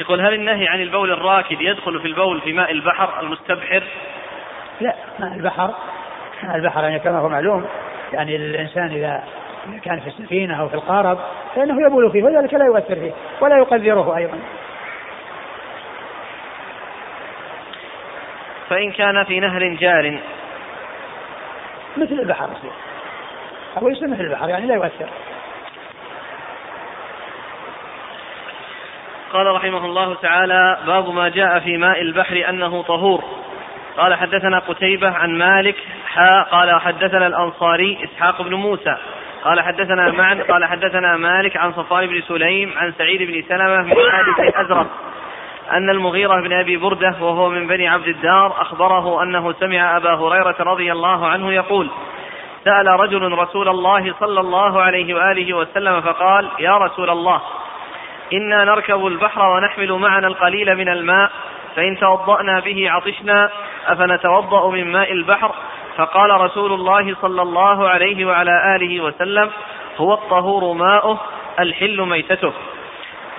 [0.00, 3.82] يقول هل النهي عن البول الراكد يدخل في البول في ماء البحر المستبحر؟
[4.80, 5.74] لا ماء البحر.
[6.42, 7.66] ماء البحر يعني كما هو معلوم
[8.12, 9.24] يعني الإنسان إذا
[9.84, 11.18] كان في السفينة أو في القارب
[11.54, 14.38] فإنه يبول فيه وذلك لا يؤثر فيه ولا يقذره أيضا.
[18.70, 20.18] فإن كان في نهر جار
[21.96, 22.70] مثل البحر يصير
[23.78, 25.08] أو يصير مثل البحر يعني لا يؤثر.
[29.32, 33.24] قال رحمه الله تعالى باب ما جاء في ماء البحر أنه طهور.
[33.96, 35.76] قال حدثنا قتيبة عن مالك
[36.06, 38.96] حا قال حدثنا الأنصاري إسحاق بن موسى.
[39.44, 44.10] قال حدثنا معن قال حدثنا مالك عن صفوان بن سليم عن سعيد بن سلمة من
[44.10, 44.86] حادث الأزرق.
[45.72, 50.56] أن المغيرة بن أبي بردة وهو من بني عبد الدار أخبره أنه سمع أبا هريرة
[50.60, 51.90] رضي الله عنه يقول
[52.64, 57.40] سأل رجل رسول الله صلى الله عليه وآله وسلم فقال يا رسول الله
[58.32, 61.30] إنا نركب البحر ونحمل معنا القليل من الماء
[61.76, 63.50] فإن توضأنا به عطشنا
[63.86, 65.54] أفنتوضأ من ماء البحر؟
[65.96, 69.50] فقال رسول الله صلى الله عليه وعلى آله وسلم
[69.96, 71.20] هو الطهور ماؤه
[71.60, 72.52] الحل ميتته.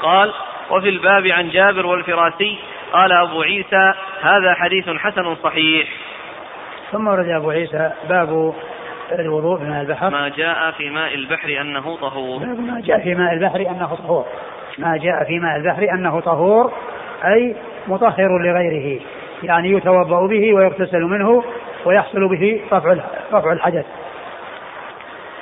[0.02, 0.34] قال
[0.72, 2.58] وفي الباب عن جابر والفراسي
[2.94, 5.88] قال أبو عيسى هذا حديث حسن صحيح.
[6.92, 8.54] ثم ورد أبو عيسى باب
[9.20, 10.10] الوضوء في ماء البحر.
[10.10, 12.46] ما جاء في ماء البحر أنه طهور.
[12.46, 14.26] ما جاء في ماء البحر أنه طهور.
[14.78, 16.74] ما جاء في ماء البحر أنه طهور
[17.26, 17.56] أي
[17.88, 19.02] مطهر لغيره
[19.44, 21.44] يعني يتوضأ به ويغتسل منه
[21.86, 22.96] ويحصل به رفع
[23.34, 23.86] رفع الحدث.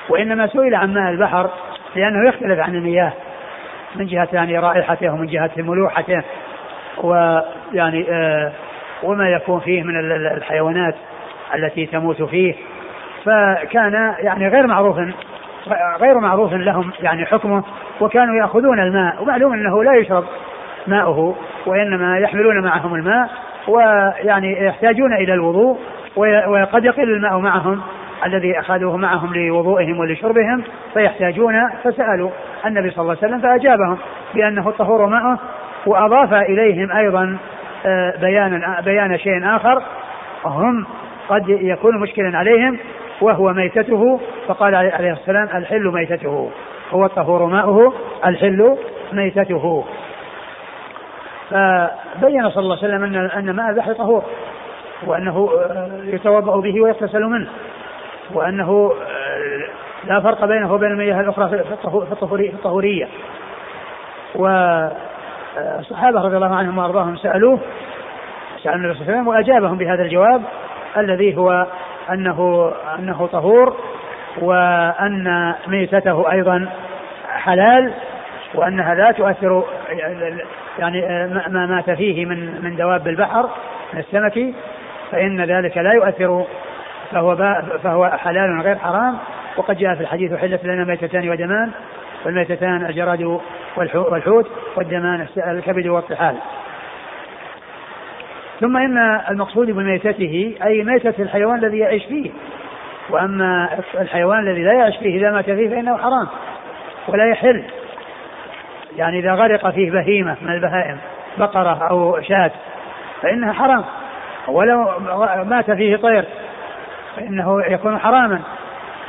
[0.09, 1.49] وإنما سئل عن ماء البحر
[1.95, 3.13] لأنه يختلف عن المياه.
[3.95, 6.23] من جهة يعني رائحته ومن جهة ملوحته
[6.97, 8.05] ويعني
[9.03, 9.99] وما يكون فيه من
[10.37, 10.95] الحيوانات
[11.55, 12.55] التي تموت فيه.
[13.25, 14.97] فكان يعني غير معروف
[16.01, 17.63] غير معروف لهم يعني حكمه
[18.01, 19.23] وكانوا يأخذون الماء.
[19.23, 20.25] ومعلوم أنه لا يشرب
[20.87, 21.35] ماؤه
[21.65, 23.29] وإنما يحملون معهم الماء
[23.67, 25.79] ويعني يحتاجون إلى الوضوء
[26.47, 27.81] وقد يقل الماء معهم.
[28.25, 30.63] الذي أخذوه معهم لوضوئهم ولشربهم
[30.93, 32.29] فيحتاجون فسألوا
[32.65, 33.97] النبي صلى الله عليه وسلم فأجابهم
[34.33, 35.39] بأنه الطهور ماؤه
[35.85, 37.37] وأضاف إليهم أيضا
[37.85, 39.83] آه، بيانا بيان شيء آخر
[40.45, 40.85] هم
[41.29, 42.77] قد يكون مشكلا عليهم
[43.21, 46.51] وهو ميتته فقال عليه السلام الحل ميتته
[46.91, 47.93] هو الطهور ماؤه
[48.25, 48.77] الحل
[49.13, 49.85] ميتته.
[51.49, 54.23] فبين صلى الله عليه وسلم أن أن ماء البحر طهور
[55.07, 57.49] وأنه آه، يتوضأ به ويغتسل منه.
[58.33, 61.55] وأنه آه، لا فرق بينه وبين المياه الأخرى في
[62.53, 63.07] الطهورية.
[64.35, 67.59] والصحابه رضي الله عنهم وأرضاهم سألوه
[68.63, 70.41] سالوا النبي صلى الله عليه وسلم وأجابهم بهذا الجواب
[70.97, 71.67] الذي هو
[72.11, 73.77] أنه أنه طهور
[74.41, 76.69] وأن ميتته أيضا
[77.27, 77.93] حلال
[78.55, 79.63] وأنها لا تؤثر
[80.79, 81.01] يعني
[81.47, 83.49] ما مات فيه من من دواب البحر
[83.93, 84.53] من السمك
[85.11, 86.45] فإن ذلك لا يؤثر
[87.11, 87.35] فهو
[87.83, 89.17] فهو حلال غير حرام
[89.57, 91.71] وقد جاء في الحديث حلت لنا ميتتان ودمان
[92.25, 93.39] والميتتان الجراد
[93.77, 96.35] والحوت والدمان الكبد والطحال.
[98.59, 98.97] ثم إن
[99.29, 102.31] المقصود بميتته أي ميتة الحيوان الذي يعيش فيه.
[103.09, 106.27] وأما الحيوان الذي لا يعيش فيه إذا مات فيه فإنه حرام
[107.07, 107.63] ولا يحل.
[108.97, 110.97] يعني إذا غرق فيه بهيمة من البهائم
[111.37, 112.51] بقرة أو شاة
[113.21, 113.83] فإنها حرام.
[114.47, 114.89] ولو
[115.43, 116.25] مات فيه طير
[117.19, 118.41] فإنه يكون حراما.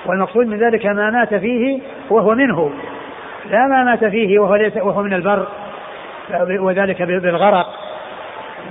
[0.06, 1.80] والمقصود من ذلك ما مات فيه
[2.10, 2.72] وهو منه.
[3.50, 5.46] لا ما مات فيه وهو ليس وهو من البر
[6.48, 7.66] وذلك بالغرق.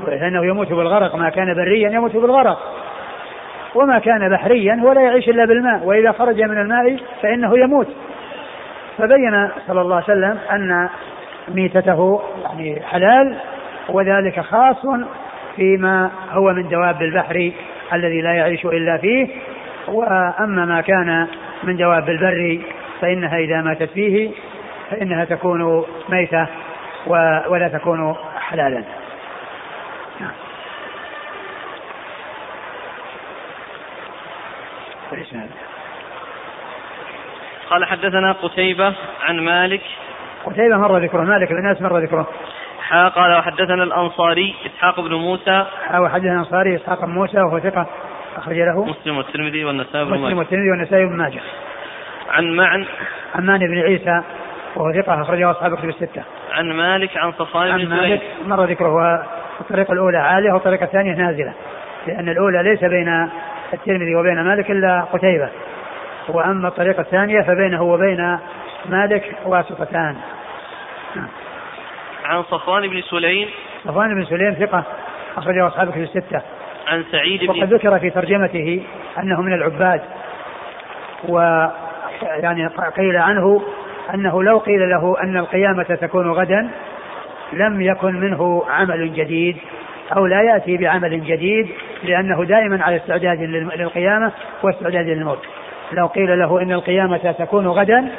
[0.05, 2.59] فإنه يموت بالغرق ما كان بريا يموت بالغرق.
[3.75, 5.83] وما كان بحريا هو لا يعيش إلا بالماء.
[5.83, 7.87] وإذا خرج من الماء فإنه يموت.
[8.97, 10.89] فبين صلى الله عليه وسلم أن
[11.47, 13.35] ميتته يعني حلال
[13.89, 14.85] وذلك خاص
[15.55, 17.51] فيما هو من دواب البحر
[17.93, 19.27] الذي لا يعيش إلا فيه.
[19.87, 21.27] وأما ما كان
[21.63, 22.61] من دواب البر
[23.01, 24.31] فإنها إذا ماتت فيه
[24.91, 26.47] فإنها تكون ميتة
[27.47, 28.83] ولا تكون حلالا.
[37.69, 39.81] قال حدثنا قتيبة عن مالك.
[40.45, 42.27] قتيبة مر ذكره مالك الناس مر ذكره.
[42.81, 45.65] حا قال وحدثنا الأنصاري إسحاق بن موسى.
[45.87, 47.87] حا وحدثنا الأنصاري إسحاق بن موسى وهو ثقة
[48.37, 48.85] أخرج له.
[48.85, 50.21] مسلم والترمذي والنسائي بن ماجه.
[50.21, 51.39] مسلم والترمذي والنسائي بن ماجه.
[52.29, 52.85] عن معن.
[53.35, 54.21] عمان بن عيسى
[54.75, 56.23] وهو ثقة أخرجه أصحاب كتب الستة.
[56.51, 59.25] عن مالك عن صفوان بن مالك مر ذكره
[59.61, 61.53] الطريقة الأولى عالية والطريقة الثانية نازلة
[62.07, 63.29] لأن الأولى ليس بين
[63.73, 65.49] الترمذي وبين مالك إلا قتيبة.
[66.29, 68.39] وأما الطريقة الثانية فبينه وبين
[68.85, 70.15] مالك واسطتان
[72.29, 73.47] عن صفوان بن سليم
[73.83, 74.83] صفوان بن سليم ثقة
[75.37, 76.41] أخرجه أصحابك في الستة.
[76.87, 78.83] عن سعيد بن وقد ذكر في ترجمته
[79.19, 80.01] أنه من العباد
[81.29, 81.39] و
[82.21, 82.67] يعني
[82.97, 83.61] قيل عنه
[84.13, 86.69] أنه لو قيل له أن القيامة تكون غدا
[87.53, 89.57] لم يكن منه عمل جديد
[90.17, 91.69] أو لا يأتي بعمل جديد
[92.03, 94.31] لأنه دائما على استعداد للقيامة
[94.63, 95.41] واستعداد للموت.
[95.91, 98.09] لو قيل له إن القيامة تكون غدا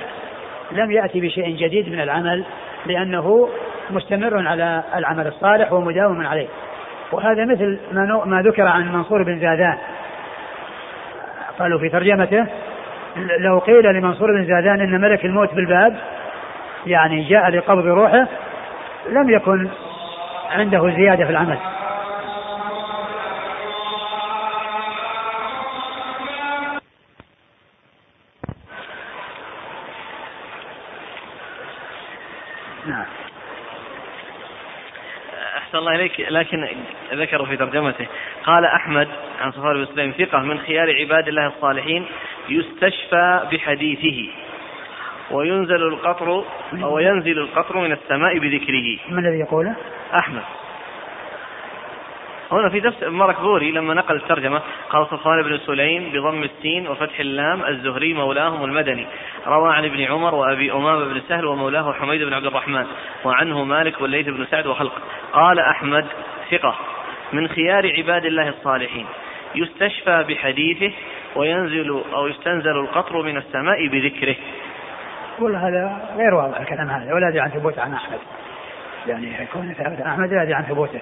[0.73, 2.45] لم يأتي بشيء جديد من العمل
[2.87, 3.49] لأنه
[3.93, 6.49] مستمر على العمل الصالح ومداوم عليه.
[7.13, 9.79] وهذا مثل ما, ما ذكر عن منصور بن زادان
[11.59, 12.47] قالوا في ترجمته
[13.17, 15.97] لو قيل لمنصور بن زادان إن ملك الموت بالباب
[16.87, 18.27] يعني جاء لقبض روحه
[19.11, 19.69] لم يكن
[20.51, 21.59] عنده زيادة في العمل.
[35.81, 36.69] الله إليك لكن
[37.13, 38.07] ذكروا في ترجمته.
[38.45, 39.09] قال أحمد
[39.41, 42.07] عن صفوان بن سليم ثقة من خيار عباد الله الصالحين
[42.49, 44.29] يستشفى بحديثه.
[45.31, 46.45] وينزل القطر
[46.83, 48.99] أو ينزل القطر من السماء بذكره.
[49.09, 49.77] من الذي يقوله؟
[50.21, 50.43] أحمد.
[52.53, 57.65] هنا في نفس المركبوري لما نقل الترجمة قال صفوان بن سليم بضم السين وفتح اللام
[57.65, 59.07] الزهري مولاهم المدني.
[59.47, 62.87] روى عن ابن عمر وأبي أمامة بن سهل ومولاه حميد بن عبد الرحمن
[63.25, 64.93] وعنه مالك والليث بن سعد وخلق.
[65.33, 66.07] قال أحمد
[66.51, 66.77] ثقة.
[67.33, 69.07] من خيار عباد الله الصالحين
[69.55, 70.93] يستشفى بحديثه
[71.37, 74.37] وينزل أو يستنزل القطر من السماء بذكره.
[75.39, 78.19] يقول هذا غير واضح الكلام هذا ولا عن ثبوت عن أحمد.
[79.07, 81.01] يعني كونه ثابت عن أحمد لا عن ثبوته.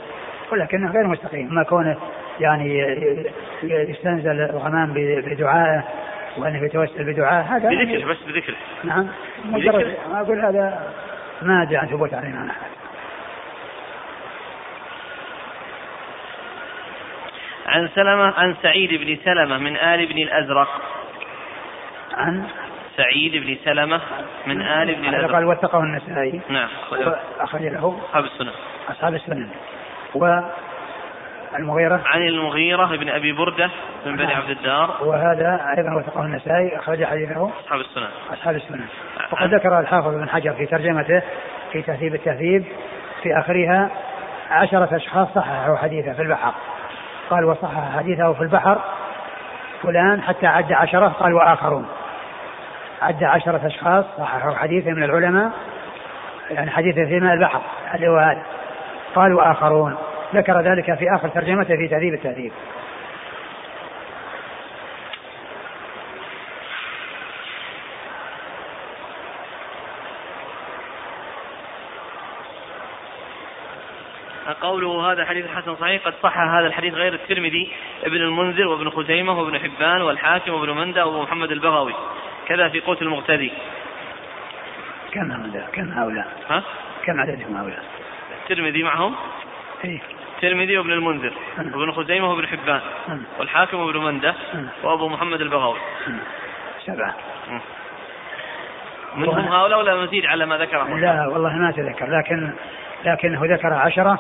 [0.53, 1.55] ولكنه غير مستقيم.
[1.55, 1.97] ما كونه
[2.41, 2.79] يعني
[3.63, 4.93] يستنزل الغمام
[5.27, 5.85] بدعائه
[6.37, 9.09] وانه يتوسل بدعائه هذا بذكره بس بذكره نعم.
[9.45, 10.93] مجرد ما أقول هذا
[11.43, 12.69] ما أدري عن ثبوت عن الامام احمد
[17.67, 20.69] عن سلمة عن سعيد بن سلمة من آل بن الأزرق.
[22.13, 22.45] عن
[22.97, 24.01] سعيد بن سلمة
[24.47, 25.33] من آل بن الأزرق.
[25.33, 26.41] قال وثقه النسائي.
[26.49, 26.69] نعم
[27.41, 28.53] أخرج له أصحاب السنن.
[28.89, 29.49] أصحاب السنن.
[30.15, 30.41] و
[31.59, 32.01] المغيرة.
[32.07, 33.71] عن المغيرة بن أبي بردة
[34.07, 34.97] من بني عبد الدار.
[35.01, 37.51] وهذا أيضا وثقه النسائي أخرج حديثه.
[37.61, 38.85] أصحاب السنن أصحاب السنن
[39.33, 41.23] وقد ذكر الحافظ بن حجر في ترجمته
[41.73, 42.65] في تهذيب التهذيب
[43.23, 43.91] في آخرها
[44.51, 46.53] عشرة أشخاص صححوا حديثه في البحر.
[47.31, 48.79] قال وصحح حديثه في البحر
[49.83, 51.87] فلان حتى عد عشرة قال وآخرون
[53.03, 55.51] عد عشرة أشخاص صححوا حديثه من العلماء
[56.51, 57.61] يعني حديثه في ماء البحر
[57.95, 58.43] اللي هو هذا.
[59.19, 59.97] قال وآخرون
[60.35, 62.53] ذكر ذلك في آخر ترجمته في تهذيب التهذيب
[74.61, 77.73] قوله هذا حديث حسن صحيح قد صح هذا الحديث غير الترمذي
[78.05, 81.95] ابن المنذر وابن خزيمة وابن حبان والحاكم وابن مندى وابو محمد البغوي.
[82.49, 83.53] كذا في قوت المغتدي
[85.13, 86.63] كم هؤلاء؟ كم هؤلاء؟ ها؟
[87.05, 87.83] كم عددهم هؤلاء؟
[88.51, 89.15] الترمذي معهم؟
[89.85, 90.01] إيه؟
[90.37, 92.81] الترمذي وابن المنذر وابن خزيمة وابن حبان
[93.39, 94.35] والحاكم وابن مندة
[94.83, 95.79] وأبو محمد البغوي
[96.87, 97.15] سبعة.
[99.17, 102.53] منهم هؤلاء ولا مزيد على ما ذكره؟ لا والله ما تذكر لكن
[103.05, 104.19] لكنه ذكر عشرة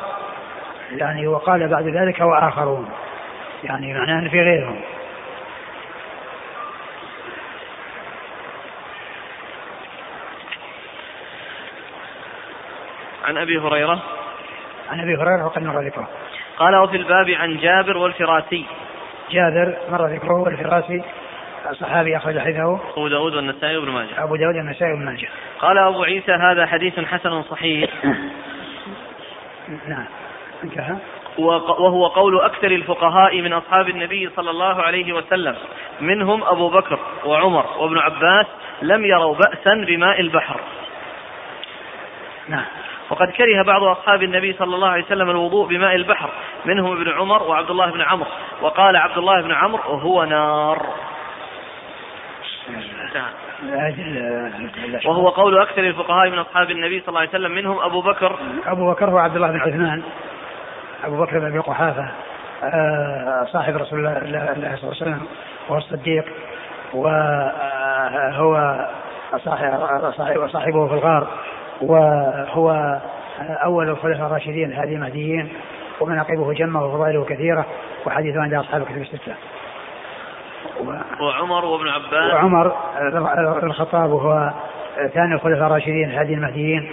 [0.91, 2.91] يعني وقال بعد ذلك وآخرون.
[3.65, 4.81] يعني معناه في غيرهم.
[13.25, 14.18] عن أبي هريرة
[14.91, 16.09] عن أبي هريرة وقد مر ذكره.
[16.59, 18.65] قال وفي الباب عن جابر والفراسي.
[19.31, 21.03] جابر مر ذكره والفراسي
[21.73, 22.81] صحابي أخرج حديثه.
[22.97, 24.25] أبو داود والنسائي وابن ماجه.
[24.25, 25.29] أبو داود والنسائي وابن ماجه.
[25.59, 27.91] قال أبو عيسى هذا حديث حسن صحيح.
[29.89, 30.07] نعم.
[30.65, 30.97] انتهى.
[31.39, 35.57] وهو قول أكثر الفقهاء من أصحاب النبي صلى الله عليه وسلم.
[36.01, 38.47] منهم أبو بكر وعمر وابن عباس
[38.83, 40.61] لم يروا بأسا بماء البحر.
[42.49, 42.65] نعم.
[43.11, 46.31] وقد كره بعض أصحاب النبي صلى الله عليه وسلم الوضوء بماء البحر.
[46.65, 48.31] منهم ابن عمر وعبد الله بن عمرو.
[48.63, 50.87] وقال عبد الله بن عمرو هو نار.
[55.07, 57.53] وهو قول أكثر الفقهاء من أصحاب النبي صلى الله عليه وسلم.
[57.53, 58.39] منهم أبو بكر.
[58.67, 60.03] أبو بكر هو عبد الله بن عثمان.
[61.05, 62.09] أبو بكر بن أبي قحافة.
[62.63, 65.27] آه، صاحب رسول الله صلى الله عليه وسلم.
[65.69, 66.25] وهو الصديق.
[66.95, 68.87] وهو
[69.37, 71.27] صاحب صاحبه في الغار.
[71.83, 72.99] وهو
[73.41, 75.49] أول الخلفاء الراشدين الهادي المهديين
[76.01, 77.67] ومناقبه جمة وفضائله كثيرة
[78.07, 79.35] وحديثه عند أصحاب الكتب الستة.
[81.21, 82.73] وعمر وابن عباس وعمر
[83.63, 84.53] الخطاب وهو
[85.15, 86.93] ثاني الخلفاء الراشدين الهادي المهديين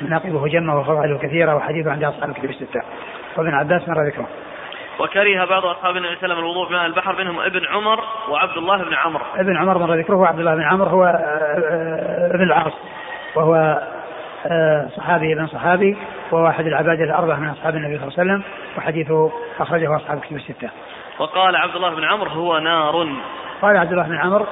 [0.00, 2.82] مناقبه جمة وفضائله كثيرة وحديثه عند أصحاب الكتب الستة
[3.36, 4.28] وابن عباس مر ذكره
[5.00, 8.00] وكره بعض أصحاب النبي صلى الله عليه وسلم الوضوء في ماء البحر منهم ابن عمر
[8.28, 9.24] وعبد الله بن عمرو.
[9.36, 12.72] ابن عمر مر ذكره وعبد الله بن عمرو هو آه، آه، ابن العاص
[13.34, 13.82] وهو
[14.96, 15.96] صحابي ابن صحابي
[16.32, 18.42] وهو أحد العباد الأربعة من أصحاب النبي صلى الله عليه وسلم
[18.78, 19.30] وحديثه
[19.60, 20.70] أخرجه أصحاب الكتب الستة.
[21.18, 23.08] وقال عبد الله بن عمرو هو نار.
[23.62, 24.46] قال عبد الله بن عمرو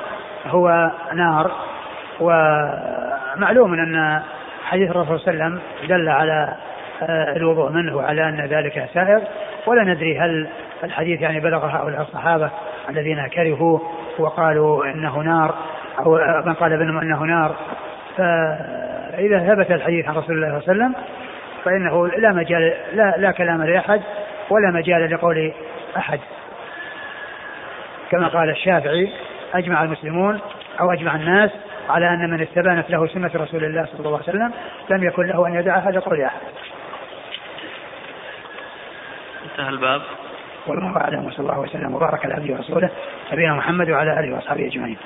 [0.46, 1.50] هو نار
[2.20, 4.22] ومعلوم أن
[4.64, 6.54] حديث الرسول صلى الله عليه وسلم دل على
[7.02, 9.22] آه، الوضوء منه وعلى أن ذلك سائر
[9.66, 10.48] ولا ندري هل
[10.84, 12.50] الحديث يعني بلغ هؤلاء الصحابة
[12.88, 13.78] الذين كرهوا
[14.18, 15.54] وقالوا إنه نار
[15.98, 16.14] أو
[16.46, 17.56] من قال بينهم إنه نار
[19.10, 21.04] فاذا ثبت الحديث عن رسول الله صلى الله عليه وسلم
[21.64, 24.00] فإنه لا مجال لا, لا كلام لأحد
[24.50, 25.52] ولا مجال لقول
[25.96, 26.20] أحد
[28.10, 29.12] كما قال الشافعي
[29.54, 30.40] أجمع المسلمون
[30.80, 31.50] أو أجمع الناس
[31.88, 34.52] على أن من استبانت له سنة رسول الله صلى الله عليه وسلم
[34.90, 36.40] لم يكن له أن يدعها لقول أحد.
[39.50, 40.02] انتهى الباب
[40.66, 42.90] والله أعلم وصلى الله وسلم وبارك على عبده ورسوله
[43.32, 44.96] نبينا محمد وعلى آله وأصحابه أجمعين.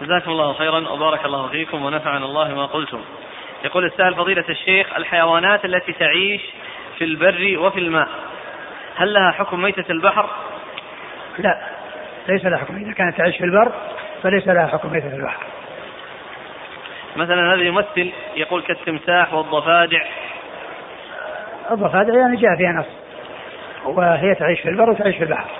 [0.00, 3.00] جزاكم الله خيرا وبارك الله فيكم ونفعنا الله ما قلتم.
[3.64, 6.42] يقول السائل فضيلة الشيخ الحيوانات التي تعيش
[6.98, 8.08] في البر وفي الماء
[8.96, 10.30] هل لها حكم ميتة البحر؟
[11.38, 11.60] لا
[12.28, 13.72] ليس لها حكم إذا كانت تعيش في البر
[14.22, 15.42] فليس لها حكم ميتة البحر.
[17.16, 20.02] مثلا هذا يمثل يقول كالتمساح والضفادع
[21.70, 22.86] الضفادع يعني جاء فيها نص
[23.84, 25.50] وهي تعيش في البر وتعيش في البحر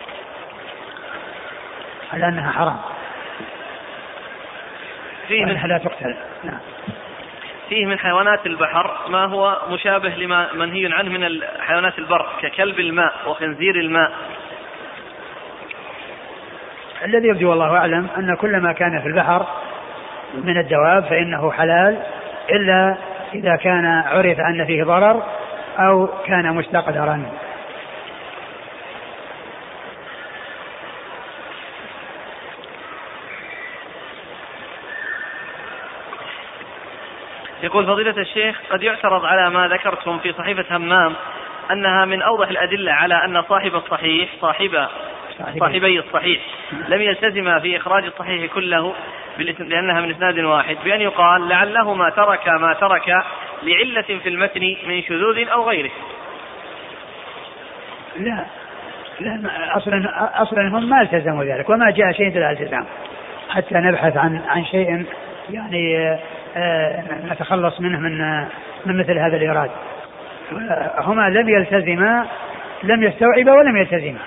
[2.13, 2.77] على أنها حرام
[5.33, 6.15] فيه من لا تقتل.
[6.45, 6.59] نعم.
[7.69, 13.13] فيه من حيوانات البحر ما هو مشابه لما منهي عنه من حيوانات البر ككلب الماء
[13.27, 14.13] وخنزير الماء.
[17.05, 19.47] الذي يبدو والله أعلم أن كل ما كان في البحر
[20.35, 22.03] من الدواب فإنه حلال
[22.51, 22.97] إلا
[23.35, 25.23] إذا كان عرف أن فيه ضرر
[25.79, 27.23] أو كان مستقدرا
[37.73, 41.15] يقول فضيلة الشيخ قد يعترض على ما ذكرتم في صحيفة همام
[41.71, 44.89] أنها من أوضح الأدلة على أن صاحب الصحيح صاحب
[45.59, 45.99] صاحبي.
[45.99, 46.41] الصحيح
[46.89, 48.95] لم يلتزم في إخراج الصحيح كله
[49.59, 53.25] لأنها من إسناد واحد بأن يقال لعلهما ترك ما ترك
[53.63, 55.91] لعلة في المتن من شذوذ أو غيره.
[58.17, 58.45] لا.
[59.21, 60.13] لا أصلا
[60.43, 62.87] أصلا هم ما التزموا ذلك وما جاء شيء يدل على الالتزام
[63.51, 65.05] حتى نبحث عن عن شيء
[65.51, 66.19] يعني
[67.31, 68.41] نتخلص منه من
[68.87, 69.71] من مثل هذا الإيراد.
[70.99, 72.27] هما لم يلتزما
[72.83, 74.19] لم يستوعبا ولم يلتزما.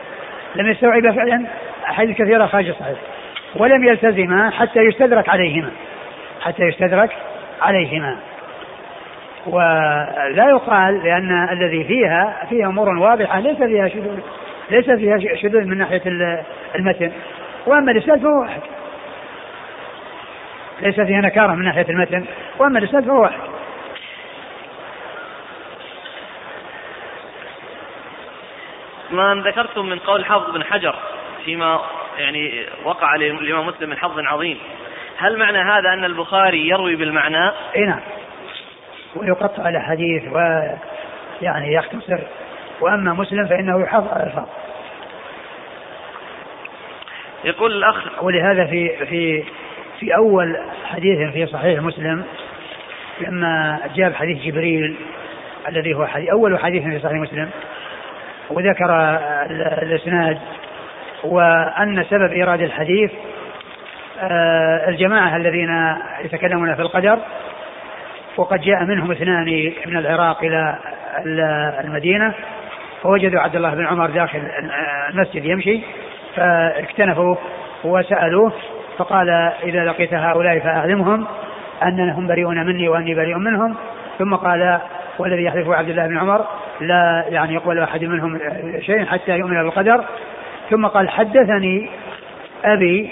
[0.55, 1.45] لم يستوعبا فعلا
[1.89, 2.97] أحاديث كثيرة خارج الصحيح.
[3.55, 5.69] ولم يلتزما حتى يستدرك عليهما.
[6.41, 7.15] حتى يستدرك
[7.61, 8.17] عليهما.
[9.47, 14.19] ولا يقال لأن الذي فيها فيها أمور واضحة ليس فيها شذوذ
[14.71, 16.01] ليس فيها شذوذ من ناحية
[16.76, 17.11] المتن.
[17.65, 18.61] وأما الإسناد فهو واحد.
[20.82, 22.26] ليس فيها نكارة من ناحية المتن
[22.59, 23.39] وأما الإسناد فهو واحد.
[29.11, 30.95] ما ذكرتم من قول حافظ بن حجر
[31.45, 31.82] فيما
[32.17, 34.57] يعني وقع للإمام مسلم من حظ عظيم.
[35.17, 38.01] هل معنى هذا أن البخاري يروي بالمعنى؟ إي نعم.
[39.15, 42.19] ويقطع الأحاديث ويعني يختصر.
[42.82, 44.47] وأما مسلم فإنه يحافظ على الألفاظ
[47.45, 49.43] يقول الأخ ولهذا في في
[50.00, 52.24] في أول حديث في صحيح مسلم
[53.22, 54.96] لما جاب حديث جبريل
[55.68, 57.50] الذي هو حديث أول حديث في صحيح مسلم
[58.50, 59.18] وذكر
[59.82, 60.39] الإسناد
[61.24, 63.12] وأن سبب إيراد الحديث
[64.22, 67.20] آه، الجماعة الذين يتكلمون في القدر
[68.38, 70.78] وقد جاء منهم اثنان من العراق إلى
[71.84, 72.34] المدينة
[73.02, 74.41] فوجدوا عبد الله بن عمر داخل
[75.10, 75.82] المسجد يمشي
[76.36, 77.36] فاكتنفوا
[77.84, 78.54] وسألوه
[78.98, 79.30] فقال
[79.64, 81.26] إذا لقيت هؤلاء فأعلمهم
[81.84, 83.76] أنهم بريئون مني وأني بريء منهم.
[84.20, 84.80] ثم قال
[85.20, 86.46] والذي يحلف عبد الله بن عمر
[86.82, 88.39] لا يعني يقبل أحد منهم
[88.80, 90.06] شيء حتى يؤمن بالقدر.
[90.70, 91.89] ثم قال حدثني
[92.66, 93.12] أبي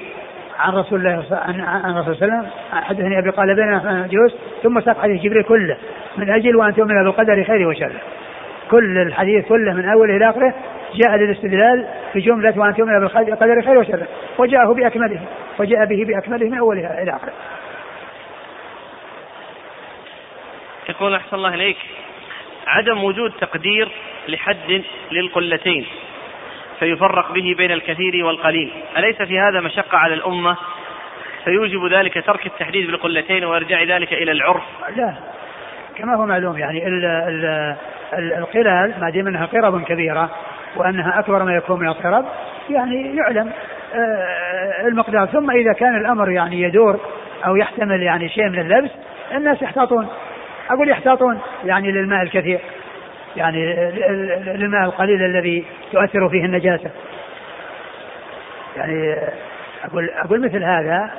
[0.59, 2.45] عن رسول الله عن, عن رسول الله وسلم.
[2.73, 4.35] حدثني أبي قال بيننا جلوس.
[4.63, 5.77] ثم ساق حديث جبريل كله
[6.17, 8.01] من أجل وأن تؤمن بالقدر خيره وشره
[8.71, 10.53] كل الحديث كله من أوله إلى آخره
[10.95, 14.07] جاء للاستدلال في جملة وأن تؤمن بالقدر خيره وشره.
[14.37, 15.21] وجاءه بأكمله.
[15.59, 17.33] وجاء به بأكمله من أولها إلى آخره.
[20.89, 21.77] يقول أحسن الله إليك.
[22.67, 23.89] عدم وجود تقدير
[24.27, 25.85] لحد للقلتين
[26.79, 28.71] فيفرق به بين الكثير والقليل.
[28.97, 30.57] أليس في هذا مشقة على الأمة؟
[31.43, 34.63] فيوجب ذلك ترك التحديد بالقلتين وإرجاع ذلك إلى العرف.
[34.95, 35.13] لا.
[35.95, 40.29] كما هو معلوم يعني ال ال القلال ما دام إنها قرب كبيرة
[40.77, 42.25] وأنها أكبر ما يكون من القرب
[42.69, 43.51] يعني يعلم
[43.95, 45.25] آه، المقدار.
[45.25, 46.99] ثم إذا كان الأمر يعني يدور
[47.45, 48.91] أو يحتمل يعني شيء من اللبس
[49.35, 50.07] الناس يحتاطون.
[50.69, 52.59] أقول يحتاطون يعني للماء الكثير
[53.35, 53.73] يعني
[54.55, 56.89] الماء القليل الذي تؤثر فيه النجاسة.
[58.77, 59.15] يعني
[59.85, 61.11] أقول أقول مثل هذا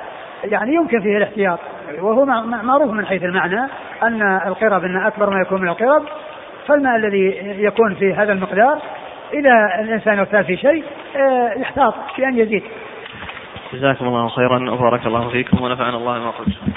[0.43, 1.59] يعني يمكن فيه الاحتياط.
[1.99, 3.69] وهو معروف من حيث المعنى
[4.03, 6.03] أن القرب أن أكبر ما يكون من القرب
[6.67, 8.81] فالماء الذي يكون في هذا المقدار
[9.33, 10.83] إذا الإنسان اغتال في شيء
[11.15, 12.63] آه، يحتاط في أن يزيد.
[13.73, 16.71] جزاكم الله خيرا وبارك الله فيكم ونفعنا الله ما قلتم